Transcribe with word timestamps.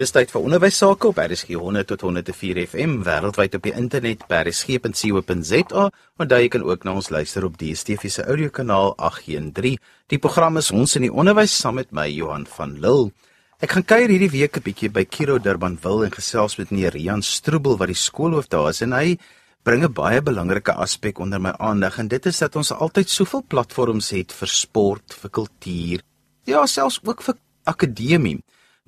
Dis 0.00 0.14
tyd 0.16 0.30
vir 0.32 0.40
onderwys 0.40 0.78
sake 0.80 1.10
op 1.10 1.18
RSG 1.20 1.58
100 1.60 1.90
tot 1.90 2.00
104 2.06 2.58
FM 2.62 2.92
wêreldwyd 3.04 3.58
op 3.58 3.66
die 3.66 3.72
internet 3.76 4.22
by 4.30 4.38
rsg.co.za 4.46 5.82
daar 6.30 6.40
jy 6.40 6.46
kan 6.54 6.62
ook 6.64 6.86
na 6.88 6.94
ons 6.96 7.10
luister 7.12 7.44
op 7.44 7.58
DSTV 7.60 8.08
se 8.08 8.22
audiokanaal 8.24 8.94
813. 8.96 9.74
Die 10.08 10.18
program 10.18 10.56
is 10.56 10.70
ons 10.72 10.96
in 10.96 11.04
die 11.04 11.12
onderwys 11.12 11.52
saam 11.52 11.76
met 11.76 11.92
my 11.92 12.06
Johan 12.08 12.46
van 12.48 12.78
Lille. 12.80 13.10
Ek 13.60 13.74
gaan 13.76 13.84
kuier 13.84 14.08
hierdie 14.08 14.30
week 14.32 14.56
'n 14.56 14.64
bietjie 14.64 14.88
by 14.88 15.04
Kiro 15.04 15.36
Durbanville 15.38 16.06
en 16.06 16.16
gesels 16.16 16.56
met 16.56 16.70
meneer 16.70 16.96
Rian 16.96 17.20
Stroebel 17.20 17.76
wat 17.76 17.92
die 17.92 18.00
skoolhoof 18.08 18.48
daar 18.48 18.70
is 18.70 18.80
en 18.80 18.96
hy 18.96 19.18
bring 19.62 19.84
'n 19.84 19.92
baie 19.92 20.22
belangrike 20.22 20.72
aspek 20.72 21.20
onder 21.20 21.40
my 21.40 21.52
aandag 21.58 21.98
en 21.98 22.08
dit 22.08 22.26
is 22.26 22.38
dat 22.38 22.56
ons 22.56 22.72
altyd 22.72 23.08
soveel 23.10 23.44
platforms 23.48 24.10
het 24.10 24.32
vir 24.32 24.48
sport, 24.48 25.12
vir 25.12 25.30
kultuur, 25.30 26.00
ja, 26.46 26.66
selfs 26.66 27.00
ook 27.04 27.20
vir 27.20 27.34
akademie. 27.64 28.40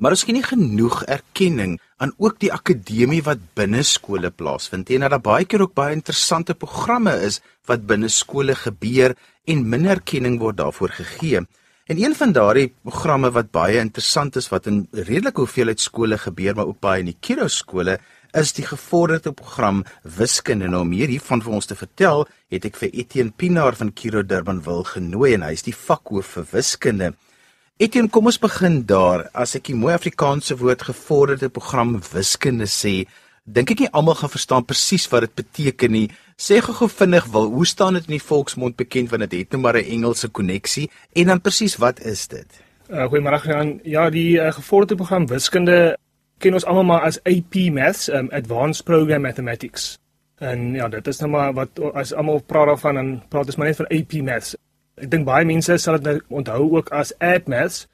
Maar 0.03 0.16
gee 0.19 0.34
nie 0.34 0.43
genoeg 0.43 1.05
erkenning 1.07 1.77
aan 2.02 2.11
ook 2.19 2.41
die 2.43 2.51
akademie 2.51 3.20
wat 3.23 3.38
binne 3.55 3.84
skole 3.87 4.33
plaasvind. 4.34 4.91
En 4.91 5.05
dat 5.05 5.15
daar 5.15 5.23
baie 5.23 5.47
keer 5.47 5.62
ook 5.62 5.77
baie 5.79 5.95
interessante 5.95 6.56
programme 6.59 7.15
is 7.23 7.38
wat 7.70 7.87
binne 7.87 8.10
skole 8.10 8.57
gebeur 8.59 9.15
en 9.46 9.69
minder 9.69 10.01
erkenning 10.01 10.41
word 10.43 10.59
daarvoor 10.59 10.91
gegee. 10.98 11.45
En 11.87 12.02
een 12.02 12.15
van 12.19 12.34
daardie 12.34 12.73
programme 12.83 13.30
wat 13.30 13.55
baie 13.55 13.79
interessant 13.79 14.37
is 14.37 14.51
wat 14.51 14.66
in 14.66 14.88
redelike 14.91 15.41
hoeveelheid 15.41 15.80
skole 15.80 16.19
gebeur, 16.19 16.55
maar 16.55 16.66
ook 16.66 16.82
baie 16.82 17.01
in 17.01 17.12
die 17.12 17.19
Kiro 17.21 17.46
skole, 17.46 17.98
is 18.34 18.52
die 18.59 18.66
gevorderde 18.66 19.30
program 19.32 19.84
Wiskunde. 20.02 20.66
Nou 20.66 20.82
om 20.82 20.93
hiervan 20.98 21.43
vir 21.43 21.52
ons 21.52 21.71
te 21.71 21.79
vertel, 21.79 22.27
het 22.51 22.66
ek 22.66 22.79
vir 22.80 22.91
Etienne 22.91 23.37
Pinaar 23.37 23.79
van 23.79 23.95
Kiro 23.95 24.23
Durbanville 24.27 24.96
genooi 24.96 25.34
en 25.37 25.46
hy 25.46 25.52
is 25.55 25.62
die 25.62 25.77
vakhoof 25.77 26.41
vir 26.41 26.57
wiskunde. 26.57 27.15
Etienne, 27.80 28.10
kom 28.12 28.26
ons 28.28 28.36
begin 28.36 28.82
daar. 28.84 29.30
As 29.32 29.54
ek 29.56 29.70
die 29.70 29.76
mooi 29.78 29.94
Afrikaanse 29.96 30.58
woord 30.60 30.82
gevorderde 30.90 31.48
program 31.48 31.95
wiskunde 32.12 32.66
sê, 32.68 33.06
dink 33.48 33.72
ek 33.72 33.80
nie 33.80 33.88
almal 33.96 34.18
gaan 34.18 34.32
verstaan 34.32 34.66
presies 34.68 35.06
wat 35.10 35.24
dit 35.24 35.32
beteken 35.40 35.95
nie. 35.95 36.04
Sê 36.37 36.60
gou-gou 36.60 36.90
vinnig 36.92 37.30
wil, 37.32 37.48
hoe 37.54 37.66
staan 37.66 37.96
dit 37.96 38.10
in 38.10 38.18
die 38.18 38.23
volksmond 38.23 38.76
bekend 38.76 39.09
want 39.10 39.24
dit 39.24 39.38
het 39.40 39.56
nou 39.56 39.62
maar 39.64 39.80
'n 39.80 39.88
Engelse 39.88 40.29
koneksie 40.29 40.90
en 41.16 41.32
dan 41.32 41.40
presies 41.40 41.79
wat 41.80 42.01
is 42.01 42.29
dit? 42.29 42.60
Uh, 42.90 43.09
Goeiemôre 43.09 43.40
aan. 43.56 43.80
Ja, 43.84 44.10
die 44.10 44.36
uh, 44.36 44.52
gevorderde 44.52 44.96
program 44.96 45.26
wiskunde 45.26 45.96
ken 46.38 46.54
ons 46.54 46.64
almal 46.64 46.84
maar 46.84 47.02
as 47.09 47.18
AP 47.24 47.54
Maths, 47.73 48.09
um, 48.09 48.29
Advanced 48.32 48.84
Program 48.84 49.23
Mathematics. 49.23 49.98
En 50.38 50.74
ja, 50.74 50.88
dit 50.88 51.07
is 51.07 51.20
nou 51.20 51.30
maar 51.30 51.52
wat 51.54 51.70
as 51.95 52.12
almal 52.12 52.42
praat 52.42 52.66
daarvan 52.66 52.96
en 52.98 53.23
praat 53.29 53.46
ons 53.46 53.57
maar 53.57 53.66
net 53.66 53.76
van 53.76 53.86
AP 53.86 54.12
Maths. 54.12 54.57
Ek 54.96 55.10
dink 55.10 55.24
baie 55.24 55.45
mense 55.45 55.79
sal 55.79 55.98
dit 55.98 56.04
nou 56.04 56.43
onthou 56.43 56.76
ook 56.76 56.90
as 56.93 57.12
AdMaths, 57.18 57.87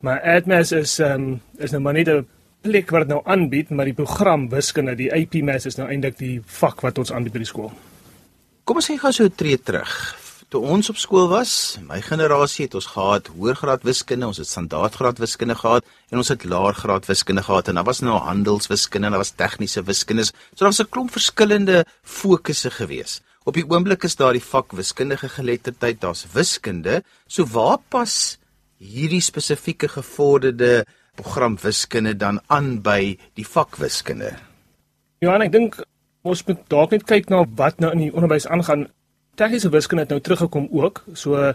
maar 0.00 0.20
AdMaths 0.22 0.72
is 0.72 0.98
ehm 1.00 1.14
um, 1.14 1.40
is 1.58 1.72
nou 1.72 1.80
maar 1.80 1.94
net 1.94 2.08
'n 2.08 2.26
plek 2.64 2.90
wat 2.90 3.10
nou 3.10 3.20
aanbied, 3.28 3.70
maar 3.70 3.84
die 3.84 3.96
program 3.96 4.48
wiskunde, 4.52 4.96
die 4.96 5.12
AP 5.12 5.42
Maths 5.44 5.66
is 5.66 5.76
nou 5.76 5.88
eintlik 5.88 6.16
die 6.18 6.40
vak 6.60 6.80
wat 6.80 6.98
ons 6.98 7.12
aanbied 7.12 7.32
by 7.36 7.42
die 7.44 7.50
skool. 7.50 7.72
Kom 8.64 8.80
ons 8.80 8.88
sê 8.88 8.96
gou 9.00 9.12
so 9.12 9.24
'n 9.24 9.34
tree 9.36 9.58
terug. 9.58 9.92
Toe 10.48 10.62
ons 10.62 10.88
op 10.90 10.96
skool 10.96 11.28
was, 11.28 11.78
my 11.82 12.00
generasie 12.00 12.64
het 12.66 12.74
ons 12.74 12.86
gehad 12.86 13.26
hoërgraad 13.26 13.82
wiskunde, 13.82 14.26
ons 14.26 14.38
het 14.38 14.46
standaardgraad 14.46 15.18
wiskunde 15.18 15.54
gehad 15.54 15.84
en 16.10 16.18
ons 16.18 16.28
het 16.28 16.44
laergraad 16.44 17.06
wiskunde 17.06 17.42
gehad 17.42 17.68
en 17.68 17.74
daar 17.74 17.84
was 17.84 18.00
nou 18.00 18.18
handelswiskunde 18.18 19.06
en 19.06 19.12
daar 19.12 19.24
was 19.24 19.34
tegniese 19.34 19.82
wiskunde. 19.82 20.24
So 20.24 20.32
daar 20.58 20.68
was 20.68 20.80
'n 20.80 20.88
klomp 20.88 21.10
verskillende 21.10 21.84
fokusse 22.02 22.70
geweest. 22.70 23.22
Op 23.44 23.58
die 23.58 23.66
oomblik 23.68 24.06
is 24.08 24.16
daar 24.16 24.32
die 24.32 24.40
vak 24.40 24.72
wiskundige 24.72 25.28
geletterdheid, 25.28 25.98
daar's 26.00 26.24
wiskunde. 26.32 27.02
So 27.28 27.44
waar 27.52 27.76
pas 27.92 28.38
hierdie 28.80 29.20
spesifieke 29.20 29.88
gevorderde 29.88 30.86
program 31.20 31.58
wiskunde 31.60 32.14
dan 32.16 32.40
aan 32.46 32.78
by 32.82 33.18
die 33.36 33.44
vak 33.44 33.76
wiskunde? 33.76 34.32
Ja, 35.20 35.36
ek 35.36 35.52
dink 35.52 35.76
ons 36.24 36.40
moet 36.48 36.62
dalk 36.72 36.94
net 36.96 37.04
kyk 37.04 37.28
na 37.28 37.42
wat 37.60 37.84
nou 37.84 37.92
in 37.92 38.06
die 38.06 38.14
onderwys 38.14 38.48
aangaan. 38.48 38.86
Tegniese 39.36 39.68
wiskunde 39.74 40.06
het 40.06 40.14
nou 40.14 40.22
teruggekom 40.24 40.70
ook. 40.72 41.02
So 41.12 41.52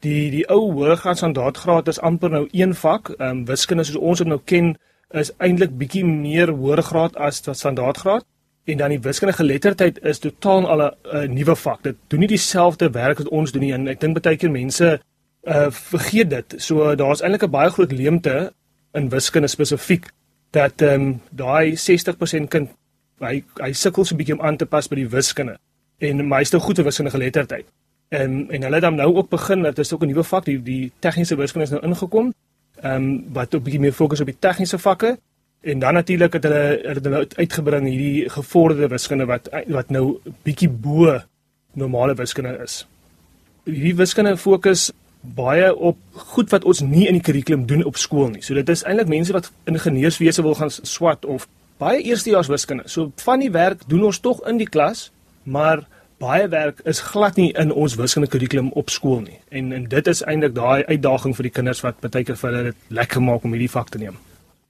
die 0.00 0.30
die 0.32 0.46
ou 0.48 0.72
hoërgraad 0.72 1.20
standaardgraad 1.20 1.92
is 1.92 2.00
amper 2.00 2.32
nou 2.32 2.46
een 2.52 2.72
vak. 2.74 3.12
Ehm 3.18 3.42
um, 3.42 3.44
wiskunde 3.52 3.84
soos 3.84 4.00
ons 4.00 4.24
dit 4.24 4.32
nou 4.32 4.40
ken 4.44 4.72
is 5.12 5.34
eintlik 5.36 5.76
bietjie 5.76 6.04
meer 6.08 6.54
hoërgraad 6.56 7.20
as 7.20 7.44
wat 7.44 7.60
standaardgraad 7.60 8.24
en 8.66 8.76
dan 8.76 8.90
die 8.90 9.00
wiskundige 9.00 9.42
geletterdheid 9.42 9.98
is 10.02 10.18
totaal 10.18 10.68
al 10.68 10.80
'n 11.12 11.32
nuwe 11.32 11.56
vak. 11.56 11.82
Dit 11.82 11.96
doen 12.06 12.18
nie 12.18 12.28
dieselfde 12.28 12.90
werk 12.90 13.18
wat 13.18 13.28
ons 13.28 13.52
doen 13.52 13.62
nie 13.62 13.72
en 13.72 13.88
ek 13.88 14.00
dink 14.00 14.22
baie 14.22 14.36
keer 14.36 14.50
mense 14.50 15.00
uh 15.46 15.70
vergeet 15.70 16.30
dit. 16.30 16.54
So 16.56 16.94
daar's 16.94 17.20
eintlik 17.20 17.42
'n 17.42 17.50
baie 17.50 17.70
groot 17.70 17.92
leemte 17.92 18.52
in 18.92 19.08
wiskunde 19.08 19.48
spesifiek 19.48 20.10
dat 20.50 20.82
ehm 20.82 21.00
um, 21.00 21.20
daai 21.30 21.76
60% 21.76 22.48
kind 22.48 22.70
hy 23.18 23.44
hy 23.60 23.72
sukkel 23.72 24.04
so 24.04 24.14
'n 24.14 24.18
bietjie 24.18 24.34
om 24.34 24.44
aan 24.44 24.56
te 24.56 24.66
pas 24.66 24.88
by 24.88 24.96
die 24.96 25.08
wiskunde 25.08 25.58
en 25.98 26.28
meeste 26.28 26.58
goeie 26.58 26.82
wiskundige 26.82 27.16
geletterdheid. 27.16 27.66
En 28.08 28.50
en 28.50 28.62
hulle 28.62 28.74
het 28.74 28.82
dan 28.82 28.94
nou 28.94 29.14
ook 29.14 29.28
begin 29.28 29.62
dat 29.62 29.78
is 29.78 29.92
ook 29.92 30.02
'n 30.02 30.06
nuwe 30.06 30.24
vak 30.24 30.44
die 30.44 30.62
die 30.62 30.92
tegniese 30.98 31.36
wiskunde 31.36 31.64
is 31.64 31.70
nou 31.70 31.82
ingekom. 31.82 32.34
Ehm 32.82 32.94
um, 32.94 33.24
wat 33.32 33.54
op 33.54 33.64
bietjie 33.64 33.80
meer 33.80 33.92
fokus 33.92 34.20
op 34.20 34.26
die 34.26 34.38
tegniese 34.38 34.78
vakke 34.78 35.18
En 35.66 35.78
dan 35.78 35.94
natuurlik 35.94 36.32
het 36.32 36.44
hulle 36.46 36.80
het 36.82 37.04
hulle 37.04 37.26
uitgebring 37.34 37.88
hierdie 37.88 38.28
gevorderde 38.30 38.88
wiskunde 38.88 39.24
wat 39.26 39.48
wat 39.66 39.88
nou 39.90 40.18
bietjie 40.46 40.68
bo 40.70 41.16
normale 41.74 42.14
wiskunde 42.14 42.52
is. 42.62 42.84
Hierdie 43.64 43.96
wiskunde 43.98 44.36
fokus 44.38 44.92
baie 45.34 45.72
op 45.74 45.98
goed 46.12 46.54
wat 46.54 46.64
ons 46.64 46.84
nie 46.86 47.08
in 47.08 47.18
die 47.18 47.24
kurrikulum 47.28 47.66
doen 47.66 47.82
op 47.84 47.98
skool 47.98 48.30
nie. 48.30 48.44
So 48.46 48.54
dit 48.54 48.68
is 48.68 48.84
eintlik 48.86 49.10
mense 49.10 49.34
wat 49.34 49.50
ingenieurswese 49.66 50.44
wil 50.46 50.54
gaan 50.54 50.70
swat 50.70 51.24
of 51.24 51.48
baie 51.82 51.98
eerstejaars 52.02 52.52
wiskunde. 52.52 52.86
So 52.86 53.10
van 53.24 53.42
die 53.42 53.50
werk 53.50 53.82
doen 53.90 54.06
ons 54.06 54.22
tog 54.22 54.44
in 54.46 54.62
die 54.62 54.70
klas, 54.70 55.10
maar 55.42 55.82
baie 56.22 56.46
werk 56.48 56.78
is 56.84 57.02
glad 57.10 57.42
nie 57.42 57.50
in 57.58 57.74
ons 57.74 57.98
wiskunde 57.98 58.30
kurrikulum 58.30 58.70
op 58.78 58.94
skool 58.94 59.20
nie. 59.26 59.40
En 59.50 59.72
en 59.72 59.90
dit 59.90 60.14
is 60.14 60.22
eintlik 60.22 60.54
daai 60.54 60.84
uitdaging 60.84 61.36
vir 61.36 61.50
die 61.50 61.54
kinders 61.58 61.82
wat 61.82 62.00
baie 62.06 62.22
keer 62.22 62.38
vir 62.38 62.50
hulle 62.52 62.64
dit 62.70 62.96
lekker 63.02 63.22
maak 63.22 63.44
om 63.44 63.58
hierdie 63.58 63.74
vak 63.74 63.90
te 63.90 63.98
neem. 64.06 64.22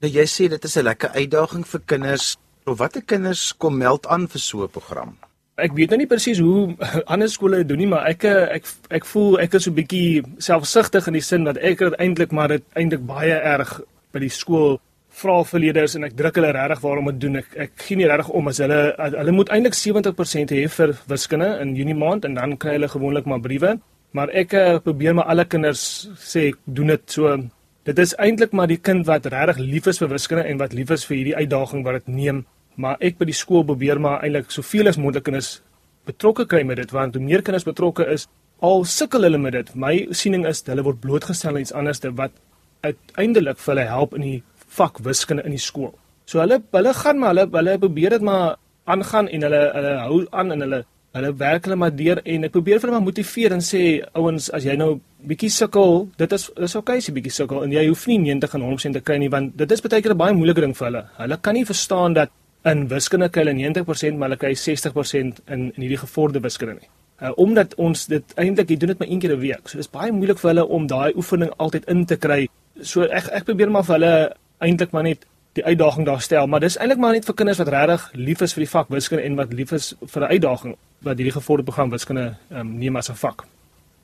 Nou 0.04 0.10
jy 0.12 0.26
sê 0.28 0.44
dit 0.52 0.64
is 0.64 0.76
'n 0.76 0.84
lekker 0.84 1.10
uitdaging 1.16 1.64
vir 1.66 1.80
kinders. 1.86 2.36
Of 2.66 2.78
watter 2.78 3.02
kinders 3.02 3.54
kom 3.56 3.78
meld 3.78 4.06
aan 4.06 4.28
vir 4.28 4.40
so 4.40 4.62
'n 4.64 4.68
program? 4.68 5.16
Ek 5.56 5.72
weet 5.72 5.88
nou 5.90 5.98
nie 5.98 6.06
presies 6.06 6.38
hoe 6.38 6.76
ander 7.12 7.28
skole 7.28 7.64
doen 7.64 7.78
nie, 7.78 7.86
maar 7.86 8.04
ek 8.06 8.24
ek 8.24 8.64
ek 8.90 9.04
voel 9.04 9.40
ek 9.40 9.54
is 9.54 9.64
so 9.64 9.70
'n 9.70 9.74
bietjie 9.74 10.22
selfsugtig 10.38 11.06
in 11.06 11.14
die 11.14 11.22
sin 11.22 11.44
dat 11.44 11.56
ek 11.56 11.80
eintlik 11.80 12.32
maar 12.32 12.48
dit 12.48 12.62
eintlik 12.74 13.06
baie 13.06 13.32
erg 13.32 13.80
by 14.12 14.20
die 14.20 14.28
skool 14.28 14.80
vra 15.08 15.42
vir 15.44 15.60
leerders 15.60 15.94
en 15.96 16.04
ek 16.04 16.16
druk 16.16 16.34
hulle 16.34 16.52
regtig 16.52 16.80
waarom 16.80 17.06
dit 17.06 17.20
doen. 17.20 17.36
Ek 17.36 17.56
ek 17.56 17.72
gee 17.76 17.96
nie 17.96 18.06
regtig 18.06 18.28
om 18.28 18.48
as 18.48 18.58
hulle 18.58 18.94
hulle 18.98 19.32
moet 19.32 19.48
eintlik 19.48 19.74
70% 19.74 20.52
hê 20.52 20.68
vir 20.68 20.92
wiskunde 21.08 21.60
in 21.62 21.74
Junie 21.74 21.94
maand 21.94 22.24
en 22.24 22.34
dan 22.34 22.58
kry 22.58 22.76
hulle 22.76 22.88
gewoonlik 22.88 23.24
maar 23.24 23.40
briewe. 23.40 23.78
Maar 24.12 24.28
ek 24.28 24.52
uh, 24.52 24.78
probeer 24.78 25.14
maar 25.14 25.24
alle 25.24 25.44
kinders 25.44 26.08
sê 26.20 26.52
doen 26.66 26.88
dit 26.88 27.02
so 27.10 27.48
Dit 27.86 28.00
is 28.02 28.16
eintlik 28.18 28.50
maar 28.50 28.66
die 28.66 28.80
kind 28.82 29.04
wat 29.06 29.28
regtig 29.30 29.60
lief 29.62 29.84
is 29.86 30.00
vir 30.02 30.08
wiskunde 30.10 30.42
en 30.50 30.58
wat 30.58 30.72
lief 30.74 30.88
is 30.90 31.04
vir 31.06 31.14
hierdie 31.20 31.36
uitdaging 31.36 31.84
wat 31.86 32.00
dit 32.00 32.08
neem. 32.16 32.40
Maar 32.74 32.96
ek 32.98 33.20
by 33.20 33.28
die 33.28 33.36
skool 33.38 33.62
probeer 33.68 34.00
maar 34.02 34.24
eintlik 34.26 34.50
soveel 34.50 34.90
as 34.90 34.98
moontlik 34.98 35.28
kinders 35.28 35.60
betrokke 36.08 36.48
kry 36.50 36.64
met 36.66 36.80
dit 36.82 36.90
want 36.90 37.14
hoe 37.14 37.22
meer 37.22 37.44
kinders 37.46 37.66
betrokke 37.66 38.08
is, 38.10 38.24
al 38.58 38.82
sukkel 38.90 39.22
hulle 39.28 39.38
met 39.38 39.54
dit. 39.54 39.70
My 39.78 39.92
siening 40.10 40.48
is 40.50 40.64
hulle 40.66 40.82
word 40.82 40.98
blootgestel 41.04 41.52
aan 41.54 41.62
iets 41.62 41.74
anderste 41.78 42.10
wat 42.18 42.34
uiteindelik 42.82 43.62
vir 43.62 43.74
hulle 43.76 43.86
help 43.92 44.18
in 44.18 44.26
die 44.26 44.42
vak 44.80 44.98
wiskunde 45.06 45.46
in 45.46 45.54
die 45.54 45.62
skool. 45.62 45.94
So 46.26 46.42
hulle 46.42 46.58
hulle 46.74 46.94
gaan 47.04 47.22
maar 47.22 47.36
hulle 47.36 47.46
hulle 47.54 47.78
probeer 47.86 48.18
dit 48.18 48.26
maar 48.26 48.56
aangaan 48.90 49.30
en 49.30 49.46
hulle 49.46 49.62
hulle 49.78 49.94
hou 50.08 50.20
aan 50.32 50.56
en 50.56 50.66
hulle 50.66 50.82
hulle 51.16 51.32
werk 51.40 51.66
hulle 51.66 51.78
maar 51.80 51.94
deur 51.96 52.20
en 52.24 52.46
ek 52.48 52.54
probeer 52.54 52.80
vir 52.80 52.88
hulle 52.88 52.98
maar 52.98 53.06
motiveer 53.06 53.54
en 53.56 53.62
sê 53.64 53.82
ouens 54.14 54.48
as 54.56 54.66
jy 54.68 54.76
nou 54.78 54.96
bietjie 55.26 55.50
sukkel, 55.50 56.06
dit 56.20 56.32
is 56.36 56.48
dis 56.54 56.76
okay 56.78 57.00
as 57.00 57.08
jy 57.08 57.14
bietjie 57.16 57.34
sukkel 57.34 57.64
en 57.64 57.72
jy 57.72 57.86
hoef 57.88 58.04
nie 58.10 58.18
90 58.22 58.58
en 58.58 58.66
100% 58.68 58.98
te 58.98 59.02
kry 59.06 59.16
nie 59.22 59.30
want 59.32 59.56
dit 59.58 59.72
is 59.72 59.82
baie 59.84 60.02
keer 60.02 60.14
'n 60.14 60.22
baie 60.22 60.34
moeilike 60.34 60.60
ding 60.60 60.74
vir 60.76 60.86
hulle. 60.86 61.02
Hulle 61.18 61.36
kan 61.42 61.54
nie 61.54 61.64
verstaan 61.64 62.14
dat 62.14 62.30
in 62.64 62.88
wiskunde 62.88 63.28
kry 63.28 63.44
hulle 63.44 63.56
90% 63.56 64.18
maar 64.18 64.28
hulle 64.28 64.42
kry 64.44 64.54
60% 64.54 65.42
in 65.46 65.72
in 65.76 65.82
hierdie 65.82 66.02
gevorderde 66.04 66.42
wiskunde 66.42 66.74
nie. 66.80 66.88
Uh, 67.22 67.32
omdat 67.36 67.74
ons 67.76 68.06
dit 68.06 68.34
eintlik 68.36 68.68
doen 68.68 68.88
dit 68.92 68.98
maar 68.98 69.08
een 69.08 69.20
keer 69.20 69.36
'n 69.36 69.40
week. 69.40 69.68
So 69.68 69.78
dis 69.78 69.90
baie 69.90 70.12
moeilik 70.12 70.38
vir 70.38 70.50
hulle 70.50 70.66
om 70.66 70.86
daai 70.86 71.12
oefening 71.16 71.50
altyd 71.56 71.84
in 71.88 72.04
te 72.04 72.16
kry. 72.16 72.48
So 72.82 73.02
ek 73.02 73.28
ek 73.32 73.44
probeer 73.44 73.70
maar 73.70 73.84
vir 73.84 73.94
hulle 73.94 74.34
eintlik 74.58 74.92
maar 74.92 75.02
net 75.02 75.26
die 75.52 75.64
uitdaging 75.64 76.06
daar 76.06 76.20
stel, 76.20 76.46
maar 76.46 76.60
dis 76.60 76.76
eintlik 76.76 76.98
maar 76.98 77.12
net 77.12 77.24
vir 77.24 77.34
kinders 77.34 77.58
wat 77.58 77.68
regtig 77.68 78.10
lief 78.12 78.40
is 78.42 78.52
vir 78.52 78.64
die 78.64 78.70
vak 78.70 78.88
wiskunde 78.88 79.24
en 79.24 79.36
wat 79.36 79.52
lief 79.52 79.72
is 79.72 79.94
vir 80.06 80.22
'n 80.22 80.32
uitdaging 80.32 80.76
wat 81.04 81.18
hierdie 81.18 81.34
gevorderde 81.36 81.70
program 81.70 81.90
wiskunde 81.90 82.36
um, 82.50 82.78
neem 82.78 82.96
as 82.96 83.10
'n 83.10 83.14
vak. 83.14 83.44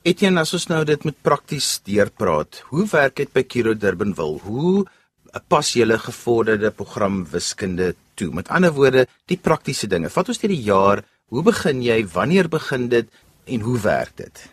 Etienne, 0.03 0.39
as 0.39 0.53
ons 0.53 0.67
nou 0.67 0.83
dit 0.83 1.03
met 1.03 1.15
prakties 1.21 1.79
deurpraat, 1.87 2.63
hoe 2.69 2.87
werk 2.91 3.15
dit 3.15 3.33
by 3.33 3.43
Kiro 3.43 3.73
Durbanville? 3.73 4.39
Hoe 4.43 4.85
pas 5.47 5.73
julle 5.73 5.97
gevorderde 5.97 6.71
program 6.71 7.25
wiskunde 7.31 7.95
toe? 8.15 8.33
Met 8.33 8.49
ander 8.49 8.73
woorde, 8.73 9.07
die 9.25 9.37
praktiese 9.37 9.87
dinge. 9.87 10.09
Vat 10.09 10.27
ons 10.27 10.39
deur 10.39 10.51
die 10.51 10.63
jaar, 10.63 11.03
hoe 11.31 11.43
begin 11.43 11.81
jy? 11.81 12.03
Wanneer 12.13 12.49
begin 12.49 12.89
dit 12.89 13.07
en 13.45 13.61
hoe 13.61 13.79
werk 13.79 14.11
dit? 14.15 14.43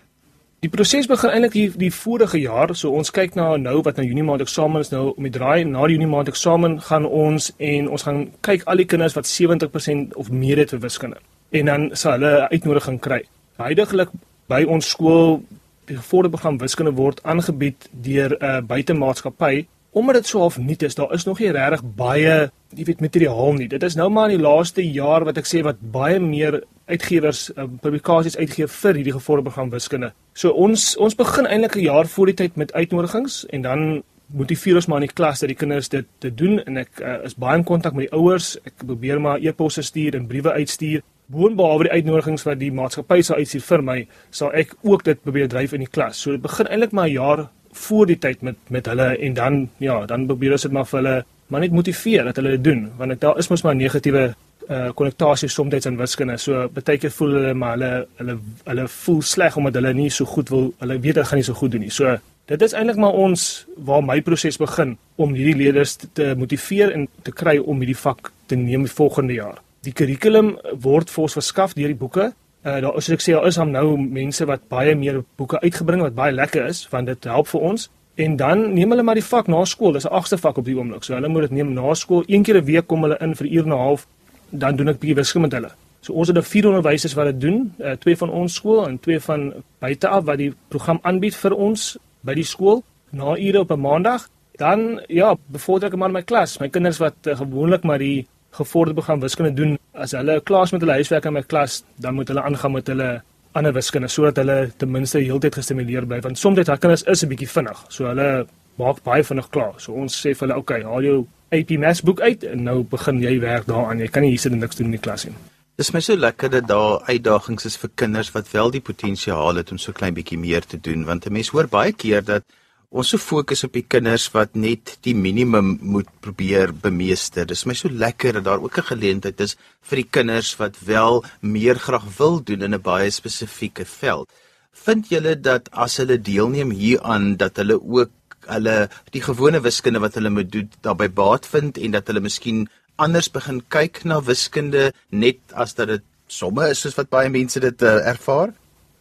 Die 0.61 0.69
proses 0.69 1.07
begin 1.09 1.31
eintlik 1.33 1.53
die, 1.57 1.69
die 1.81 1.91
vorige 1.93 2.39
jaar. 2.39 2.75
So 2.77 2.93
ons 2.93 3.11
kyk 3.11 3.35
na 3.35 3.55
nou 3.57 3.79
wat 3.83 3.97
nou 3.97 4.05
Junie 4.05 4.25
maand 4.29 4.45
eksamen 4.45 4.85
is 4.85 4.91
nou 4.93 5.15
om 5.17 5.25
die 5.25 5.33
draai 5.33 5.65
na 5.65 5.87
die 5.89 5.97
Junie 5.97 6.11
maand 6.11 6.29
eksamen 6.29 6.79
gaan 6.85 7.07
ons 7.09 7.49
en 7.57 7.89
ons 7.89 8.05
gaan 8.05 8.27
kyk 8.45 8.67
al 8.69 8.83
die 8.83 8.89
kinders 8.89 9.17
wat 9.17 9.29
70% 9.29 10.13
of 10.21 10.29
meer 10.29 10.61
het 10.61 10.77
vir 10.77 10.83
wiskunde. 10.85 11.17
En 11.51 11.67
dan 11.67 11.91
sal 11.93 12.13
hulle 12.13 12.49
uitnodiging 12.51 13.01
kry. 13.01 13.23
Heidiglik 13.57 14.13
by 14.47 14.65
ons 14.69 14.89
skool 14.89 15.43
gevorderde 15.91 16.37
program 16.37 16.59
wiskunde 16.59 16.95
word 16.95 17.21
aangebied 17.23 17.89
deur 17.91 18.37
'n 18.39 18.45
uh, 18.45 18.61
buitemaatskappy 18.63 19.67
omdat 19.91 20.15
dit 20.15 20.27
so 20.27 20.39
half 20.39 20.59
nuut 20.59 20.83
is, 20.83 20.95
daar 20.95 21.13
is 21.13 21.25
nog 21.25 21.39
nie 21.39 21.51
regtig 21.51 21.83
baie, 21.97 22.51
jy 22.75 22.85
weet, 22.85 23.01
materiaal 23.01 23.53
nie. 23.53 23.67
Dit 23.69 23.83
is 23.83 23.97
nou 23.99 24.09
maar 24.11 24.31
in 24.31 24.39
die 24.39 24.47
laaste 24.47 24.85
jaar 24.87 25.25
wat 25.27 25.39
ek 25.41 25.49
sê 25.51 25.65
wat 25.67 25.81
baie 25.81 26.21
meer 26.23 26.61
uitgewers 26.87 27.49
uh, 27.57 27.67
publikasies 27.83 28.37
uitgee 28.39 28.69
vir 28.71 28.95
hierdie 28.95 29.17
gevorderde 29.17 29.51
program 29.51 29.71
wiskunde. 29.71 30.13
So 30.35 30.55
ons 30.55 30.95
ons 30.97 31.19
begin 31.19 31.47
eintlik 31.47 31.77
'n 31.77 31.87
jaar 31.91 32.07
voor 32.07 32.27
die 32.27 32.39
tyd 32.39 32.57
met 32.57 32.73
uitnodigings 32.73 33.47
en 33.51 33.63
dan 33.63 34.03
motiveer 34.27 34.79
ons 34.79 34.87
maar 34.87 35.03
in 35.03 35.09
die 35.09 35.15
klas 35.15 35.41
dat 35.41 35.49
die 35.49 35.59
kinders 35.59 35.89
dit 35.89 36.07
te 36.19 36.31
doen 36.35 36.61
en 36.63 36.77
ek 36.77 37.01
uh, 37.03 37.25
is 37.25 37.35
baie 37.35 37.59
in 37.59 37.65
kontak 37.65 37.95
met 37.95 38.07
die 38.07 38.19
ouers. 38.19 38.57
Ek 38.65 38.87
probeer 38.87 39.21
maar 39.21 39.43
e-posse 39.43 39.83
stuur 39.83 40.15
en 40.15 40.27
briewe 40.27 40.53
uitstuur. 40.53 41.03
Boonbehalwe 41.31 41.87
die 41.87 41.93
uitnodigings 41.93 42.45
wat 42.47 42.59
die 42.59 42.73
maatskappy 42.75 43.23
sal 43.23 43.39
uitstuur 43.39 43.63
vir 43.63 43.83
my, 43.87 43.99
sal 44.31 44.53
ek 44.53 44.75
ook 44.83 45.05
dit 45.07 45.23
probeer 45.23 45.49
dryf 45.49 45.73
in 45.73 45.85
die 45.85 45.91
klas. 45.91 46.19
So 46.19 46.35
dit 46.35 46.43
begin 46.43 46.67
eintlik 46.67 46.93
maar 46.93 47.09
'n 47.09 47.13
jaar 47.13 47.49
voor 47.73 48.07
die 48.07 48.19
tyd 48.19 48.43
met 48.43 48.57
met 48.69 48.87
hulle 48.87 49.17
en 49.19 49.35
dan 49.35 49.69
ja, 49.79 50.07
dan 50.07 50.27
probeer 50.27 50.53
ons 50.53 50.63
dit 50.63 50.73
maar 50.73 50.87
vir 50.87 50.99
hulle 51.03 51.25
maar 51.47 51.61
net 51.61 51.73
motiveer 51.73 52.25
dat 52.25 52.37
hulle 52.37 52.51
dit 52.51 52.65
doen 52.65 52.91
want 52.99 53.13
ek 53.13 53.21
daar 53.21 53.39
is 53.39 53.49
mos 53.49 53.63
maar 53.63 53.75
negatiewe 53.75 54.35
uh 54.71 54.91
konnotasie 54.95 55.49
soms 55.49 55.87
in 55.87 55.97
wiskunde. 55.97 56.39
So 56.39 56.69
baie 56.69 56.99
keer 56.99 57.11
voel 57.11 57.33
hulle 57.35 57.55
maar 57.55 57.73
hulle 57.73 58.07
hulle 58.19 58.39
hulle 58.65 58.89
voel 58.89 59.23
sleg 59.23 59.57
omdat 59.57 59.75
hulle 59.75 59.95
nie 59.95 60.11
so 60.11 60.25
goed 60.25 60.49
wil 60.51 60.75
hulle 60.79 60.99
weet 60.99 61.15
hulle 61.15 61.27
gaan 61.27 61.39
nie 61.39 61.45
so 61.45 61.55
goed 61.55 61.73
doen 61.73 61.81
nie. 61.81 61.91
So 61.91 62.19
dit 62.47 62.63
is 62.63 62.73
eintlik 62.73 62.97
maar 62.97 63.13
ons 63.13 63.67
waar 63.77 64.03
my 64.03 64.21
proses 64.21 64.59
begin 64.59 64.97
om 65.17 65.35
hierdie 65.35 65.57
leerders 65.57 65.97
te, 65.97 66.09
te 66.13 66.35
motiveer 66.37 66.93
en 66.93 67.09
te 67.23 67.33
kry 67.33 67.59
om 67.59 67.79
hierdie 67.79 67.99
vak 67.99 68.33
te 68.47 68.57
neem 68.57 68.87
volgende 68.87 69.35
jaar. 69.35 69.59
Die 69.87 69.93
kurrikulum 69.93 70.59
word 70.85 71.09
vir 71.11 71.23
ons 71.23 71.37
verskaf 71.39 71.75
deur 71.75 71.89
die 71.89 71.97
boeke. 71.97 72.33
Uh, 72.65 72.81
daar 72.85 72.97
is 73.01 73.09
ek 73.09 73.23
sê 73.25 73.33
daar 73.33 73.47
is 73.49 73.57
hom 73.57 73.71
nou 73.73 73.97
mense 73.97 74.45
wat 74.45 74.69
baie 74.69 74.93
meer 74.95 75.23
boeke 75.41 75.61
uitgebring 75.63 76.03
wat 76.05 76.15
baie 76.15 76.33
lekker 76.33 76.67
is 76.69 76.85
want 76.93 77.09
dit 77.09 77.25
help 77.25 77.49
vir 77.49 77.61
ons. 77.71 77.89
En 78.21 78.37
dan 78.37 78.67
neem 78.75 78.93
hulle 78.93 79.03
maar 79.07 79.17
die 79.17 79.25
vak 79.25 79.49
na 79.49 79.65
skool. 79.65 79.93
Dis 79.97 80.05
'n 80.05 80.13
agste 80.13 80.37
vak 80.37 80.59
op 80.59 80.65
die 80.65 80.77
oomblik. 80.77 81.05
So 81.05 81.15
hulle 81.15 81.29
moet 81.29 81.49
dit 81.49 81.51
neem 81.51 81.73
na 81.73 81.95
skool. 81.95 82.25
Een 82.27 82.43
keer 82.43 82.61
'n 82.61 82.65
week 82.65 82.87
kom 82.87 83.03
hulle 83.03 83.17
in 83.21 83.35
vir 83.35 83.47
uur 83.47 83.65
en 83.65 83.73
'n 83.73 83.85
half 83.87 84.07
dan 84.51 84.77
doen 84.77 84.89
ek 84.89 84.99
bietjie 85.01 85.15
wiskunde 85.15 85.49
met 85.49 85.53
hulle. 85.53 85.71
So 86.01 86.13
ons 86.13 86.29
het 86.29 86.37
'n 86.37 86.43
vier 86.43 86.67
onderwysers 86.67 87.15
wat 87.15 87.27
dit 87.27 87.41
doen. 87.41 87.73
Uh, 87.79 87.93
twee 87.93 88.17
van 88.17 88.31
ons 88.31 88.55
skool 88.55 88.89
en 88.89 88.99
twee 88.99 89.21
van 89.21 89.53
buite 89.79 90.09
af 90.09 90.25
wat 90.25 90.39
die 90.39 90.53
program 90.69 90.99
aanbied 91.03 91.35
vir 91.37 91.55
ons 91.55 91.99
by 92.21 92.35
die 92.35 92.45
skool 92.45 92.83
na 93.11 93.37
ure 93.39 93.61
op 93.61 93.71
'n 93.71 93.81
maandag. 93.81 94.29
Dan 94.57 95.01
ja 95.09 95.37
bevorder 95.47 95.89
ek 95.89 95.97
maar 95.97 96.11
my 96.11 96.23
klas. 96.23 96.59
My 96.59 96.69
kinders 96.69 96.99
wat 96.99 97.15
uh, 97.27 97.37
gewoonlik 97.37 97.83
maar 97.83 97.99
die 97.99 98.27
gevorderde 98.51 99.01
program 99.01 99.21
wiskunde 99.21 99.55
doen 99.55 99.79
as 99.93 100.13
hulle 100.13 100.41
klaar 100.41 100.63
is 100.63 100.73
met 100.73 100.81
hulle 100.81 100.99
huiswerk 101.01 101.25
in 101.25 101.33
my 101.33 101.43
klas 101.43 101.83
dan 101.97 102.15
moet 102.15 102.29
hulle 102.29 102.43
aangaan 102.43 102.73
met 102.73 102.87
hulle 102.87 103.11
ander 103.53 103.73
wiskunde 103.73 104.09
sodat 104.09 104.37
hulle 104.37 104.73
ten 104.77 104.91
minste 104.91 105.19
heeltyd 105.19 105.55
gestimuleer 105.55 106.07
bly 106.07 106.21
want 106.21 106.39
soms 106.39 106.59
het 106.59 106.67
hulle 106.67 106.79
kinders 106.79 107.03
is 107.03 107.23
'n 107.25 107.29
bietjie 107.29 107.49
vinnig 107.49 107.85
so 107.89 108.07
hulle 108.07 108.47
maak 108.81 109.03
baie 109.07 109.25
vinnig 109.27 109.49
klaar. 109.55 109.77
So 109.83 109.95
ons 110.01 110.17
sê 110.17 110.35
vir 110.35 110.47
hulle 110.47 110.59
okay 110.63 110.83
haal 110.87 111.07
jou 111.07 111.19
AP 111.57 111.75
Maths 111.83 112.05
boek 112.07 112.23
uit 112.23 112.45
en 112.53 112.65
nou 112.69 112.81
begin 112.91 113.23
jy 113.23 113.37
werk 113.43 113.67
daaraan. 113.71 114.03
Jy 114.03 114.11
kan 114.15 114.25
nie 114.27 114.35
hier 114.35 114.45
sit 114.45 114.55
en 114.55 114.63
niks 114.63 114.79
doen 114.79 114.91
in 114.91 114.99
die 114.99 115.03
klas 115.03 115.27
nie. 115.27 115.37
Dis 115.81 115.93
my 115.95 116.03
so 116.05 116.17
lekker 116.17 116.53
dat 116.53 116.69
daar 116.69 117.01
uitdagings 117.09 117.67
is 117.71 117.79
vir 117.81 117.93
kinders 118.03 118.33
wat 118.35 118.51
wel 118.53 118.73
die 118.75 118.85
potensiaal 118.85 119.61
het 119.63 119.73
om 119.73 119.81
so 119.81 119.97
klein 119.97 120.17
bietjie 120.17 120.39
meer 120.39 120.67
te 120.67 120.81
doen 120.89 121.07
want 121.09 121.27
'n 121.27 121.33
mens 121.33 121.53
hoor 121.55 121.69
baie 121.69 121.93
keer 121.93 122.25
dat 122.25 122.45
ons 122.91 123.13
so 123.13 123.23
fokus 123.23 123.63
op 123.67 123.77
die 123.77 123.85
kinders 123.87 124.27
wat 124.35 124.57
net 124.59 124.97
die 125.07 125.15
minimum 125.15 125.77
moet 125.81 126.09
probeer 126.25 126.73
bemeester. 126.75 127.47
Dis 127.47 127.63
my 127.67 127.75
so 127.79 127.89
lekker 127.89 128.39
dat 128.39 128.45
daar 128.45 128.63
ook 128.63 128.79
'n 128.79 128.91
geleentheid 128.93 129.41
is 129.41 129.57
vir 129.83 129.97
die 130.03 130.11
kinders 130.11 130.59
wat 130.59 130.75
wel 130.85 131.25
meer 131.41 131.79
graag 131.79 132.05
wil 132.19 132.43
doen 132.43 132.63
in 132.63 132.75
'n 132.75 132.83
baie 132.83 133.11
spesifieke 133.11 133.85
veld. 133.85 134.29
Vind 134.73 135.09
julle 135.09 135.41
dat 135.41 135.69
as 135.73 135.97
hulle 135.97 136.19
deelneem 136.19 136.71
hieraan 136.71 137.37
dat 137.37 137.57
hulle 137.57 137.79
ook 137.81 138.11
hulle 138.47 138.89
die 139.13 139.23
gewone 139.23 139.61
wiskunde 139.61 140.01
wat 140.01 140.15
hulle 140.15 140.31
moet 140.31 140.51
doen 140.53 140.71
daarbey 140.81 141.11
baat 141.11 141.47
vind 141.47 141.79
en 141.79 141.91
dat 141.91 142.07
hulle 142.07 142.21
miskien 142.21 142.69
anders 142.97 143.31
begin 143.31 143.63
kyk 143.69 144.05
na 144.05 144.21
wiskunde 144.21 144.93
net 145.11 145.39
as 145.53 145.75
dat 145.75 145.89
dit 145.89 146.03
somme 146.27 146.71
is 146.71 146.81
soos 146.81 146.97
wat 146.97 147.11
baie 147.11 147.29
mense 147.29 147.61
dit 147.61 147.83
uh, 147.83 148.07
ervaar? 148.07 148.53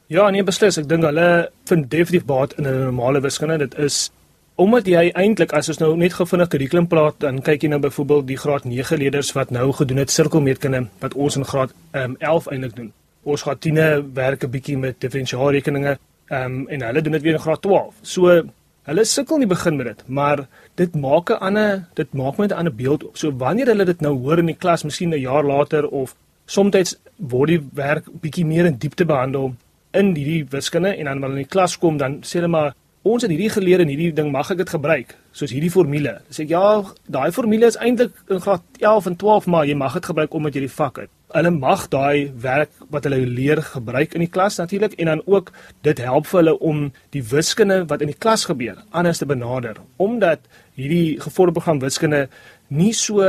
Ja, 0.10 0.24
nee 0.34 0.42
beslis, 0.42 0.80
ek 0.82 0.88
dink 0.90 1.04
hulle 1.06 1.24
vind 1.70 1.84
definitief 1.92 2.24
baat 2.26 2.56
in 2.58 2.66
'n 2.66 2.80
normale 2.86 3.20
wiskunde. 3.22 3.58
Dit 3.58 3.76
is 3.78 4.10
omdat 4.56 4.88
jy 4.88 5.12
eintlik 5.14 5.52
as 5.54 5.70
ons 5.70 5.78
nou 5.78 5.96
net 5.98 6.14
gevinnig 6.14 6.48
kurrikulum 6.50 6.88
praat, 6.88 7.20
dan 7.20 7.42
kyk 7.42 7.62
jy 7.62 7.70
nou 7.70 7.80
byvoorbeeld 7.80 8.28
die 8.28 8.38
graad 8.38 8.66
9 8.66 8.98
leerders 8.98 9.32
wat 9.38 9.52
nou 9.52 9.72
gedoen 9.72 9.98
het 9.98 10.10
sirkelmeetkunde 10.12 10.88
wat 11.00 11.14
ons 11.14 11.36
in 11.36 11.46
graad 11.46 11.74
um, 11.94 12.16
11 12.20 12.48
eintlik 12.48 12.76
doen. 12.76 12.92
Ons 13.24 13.42
graad 13.42 13.62
10 13.62 14.14
werk 14.14 14.44
'n 14.44 14.50
bietjie 14.50 14.78
met 14.78 15.00
diferensiaalrekeninge 15.00 15.98
um, 16.32 16.68
en 16.68 16.82
hulle 16.82 17.02
doen 17.02 17.12
dit 17.12 17.22
weer 17.22 17.34
in 17.34 17.46
graad 17.46 17.62
12. 17.62 17.94
So 18.02 18.42
hulle 18.84 19.06
sukkel 19.06 19.38
nie 19.38 19.48
begin 19.48 19.76
met 19.76 19.86
dit, 19.86 20.04
maar 20.08 20.48
dit 20.76 20.96
maak 20.96 21.30
'n 21.30 21.40
ander 21.40 21.86
dit 21.94 22.14
maak 22.14 22.38
met 22.38 22.50
'n 22.50 22.58
ander 22.58 22.76
beeld 22.76 23.04
op. 23.04 23.18
So 23.18 23.32
wanneer 23.38 23.68
hulle 23.68 23.86
dit 23.86 24.02
nou 24.02 24.18
hoor 24.18 24.40
in 24.40 24.46
die 24.46 24.58
klas, 24.58 24.84
miskien 24.84 25.14
'n 25.14 25.22
jaar 25.22 25.46
later 25.46 25.88
of 25.88 26.16
soms 26.46 26.98
word 27.16 27.48
die 27.48 27.62
werk 27.74 28.06
bietjie 28.22 28.46
meer 28.46 28.66
in 28.66 28.78
diepte 28.78 29.06
behandel 29.06 29.54
in 29.92 30.14
hierdie 30.16 30.46
wiskunde 30.50 30.94
en 30.96 31.06
dan 31.06 31.20
wanneer 31.20 31.42
in 31.42 31.48
die 31.48 31.54
klas 31.56 31.78
kom 31.78 31.98
dan 31.98 32.20
sê 32.22 32.40
hulle 32.40 32.52
maar 32.54 32.76
ons 33.08 33.24
het 33.24 33.32
hierdie 33.32 33.50
geleer 33.50 33.82
en 33.82 33.90
hierdie 33.90 34.12
ding 34.14 34.32
mag 34.32 34.50
ek 34.52 34.60
dit 34.60 34.70
gebruik 34.70 35.14
soos 35.32 35.54
hierdie 35.54 35.72
formule. 35.72 36.18
Sê 36.34 36.44
ek 36.44 36.52
ja, 36.52 36.64
daai 37.08 37.32
formule 37.32 37.70
is 37.70 37.78
eintlik 37.80 38.16
in 38.30 38.42
graad 38.44 38.66
11 38.82 39.08
en 39.12 39.16
12 39.22 39.48
maar 39.54 39.70
jy 39.70 39.78
mag 39.80 39.96
dit 39.96 40.10
gebruik 40.12 40.36
omdat 40.36 40.58
jy 40.58 40.66
die 40.66 40.74
vak 40.74 41.00
het. 41.06 41.12
Hulle 41.34 41.52
mag 41.54 41.86
daai 41.94 42.34
werk 42.44 42.74
wat 42.90 43.06
hulle 43.06 43.22
leer 43.24 43.62
gebruik 43.64 44.16
in 44.18 44.26
die 44.26 44.32
klas 44.34 44.58
natuurlik 44.60 44.98
en 45.00 45.12
dan 45.14 45.24
ook 45.26 45.54
dit 45.86 46.02
help 46.04 46.28
vir 46.28 46.42
hulle 46.42 46.56
om 46.72 46.82
die 47.16 47.24
wiskunde 47.32 47.84
wat 47.90 48.04
in 48.04 48.12
die 48.12 48.18
klas 48.18 48.48
gebeur 48.50 48.82
anders 48.90 49.22
te 49.22 49.30
benader 49.30 49.80
omdat 49.98 50.44
hierdie 50.76 51.20
gevorderde 51.22 51.60
program 51.60 51.82
wiskunde 51.86 52.28
nie 52.68 52.94
so 52.94 53.24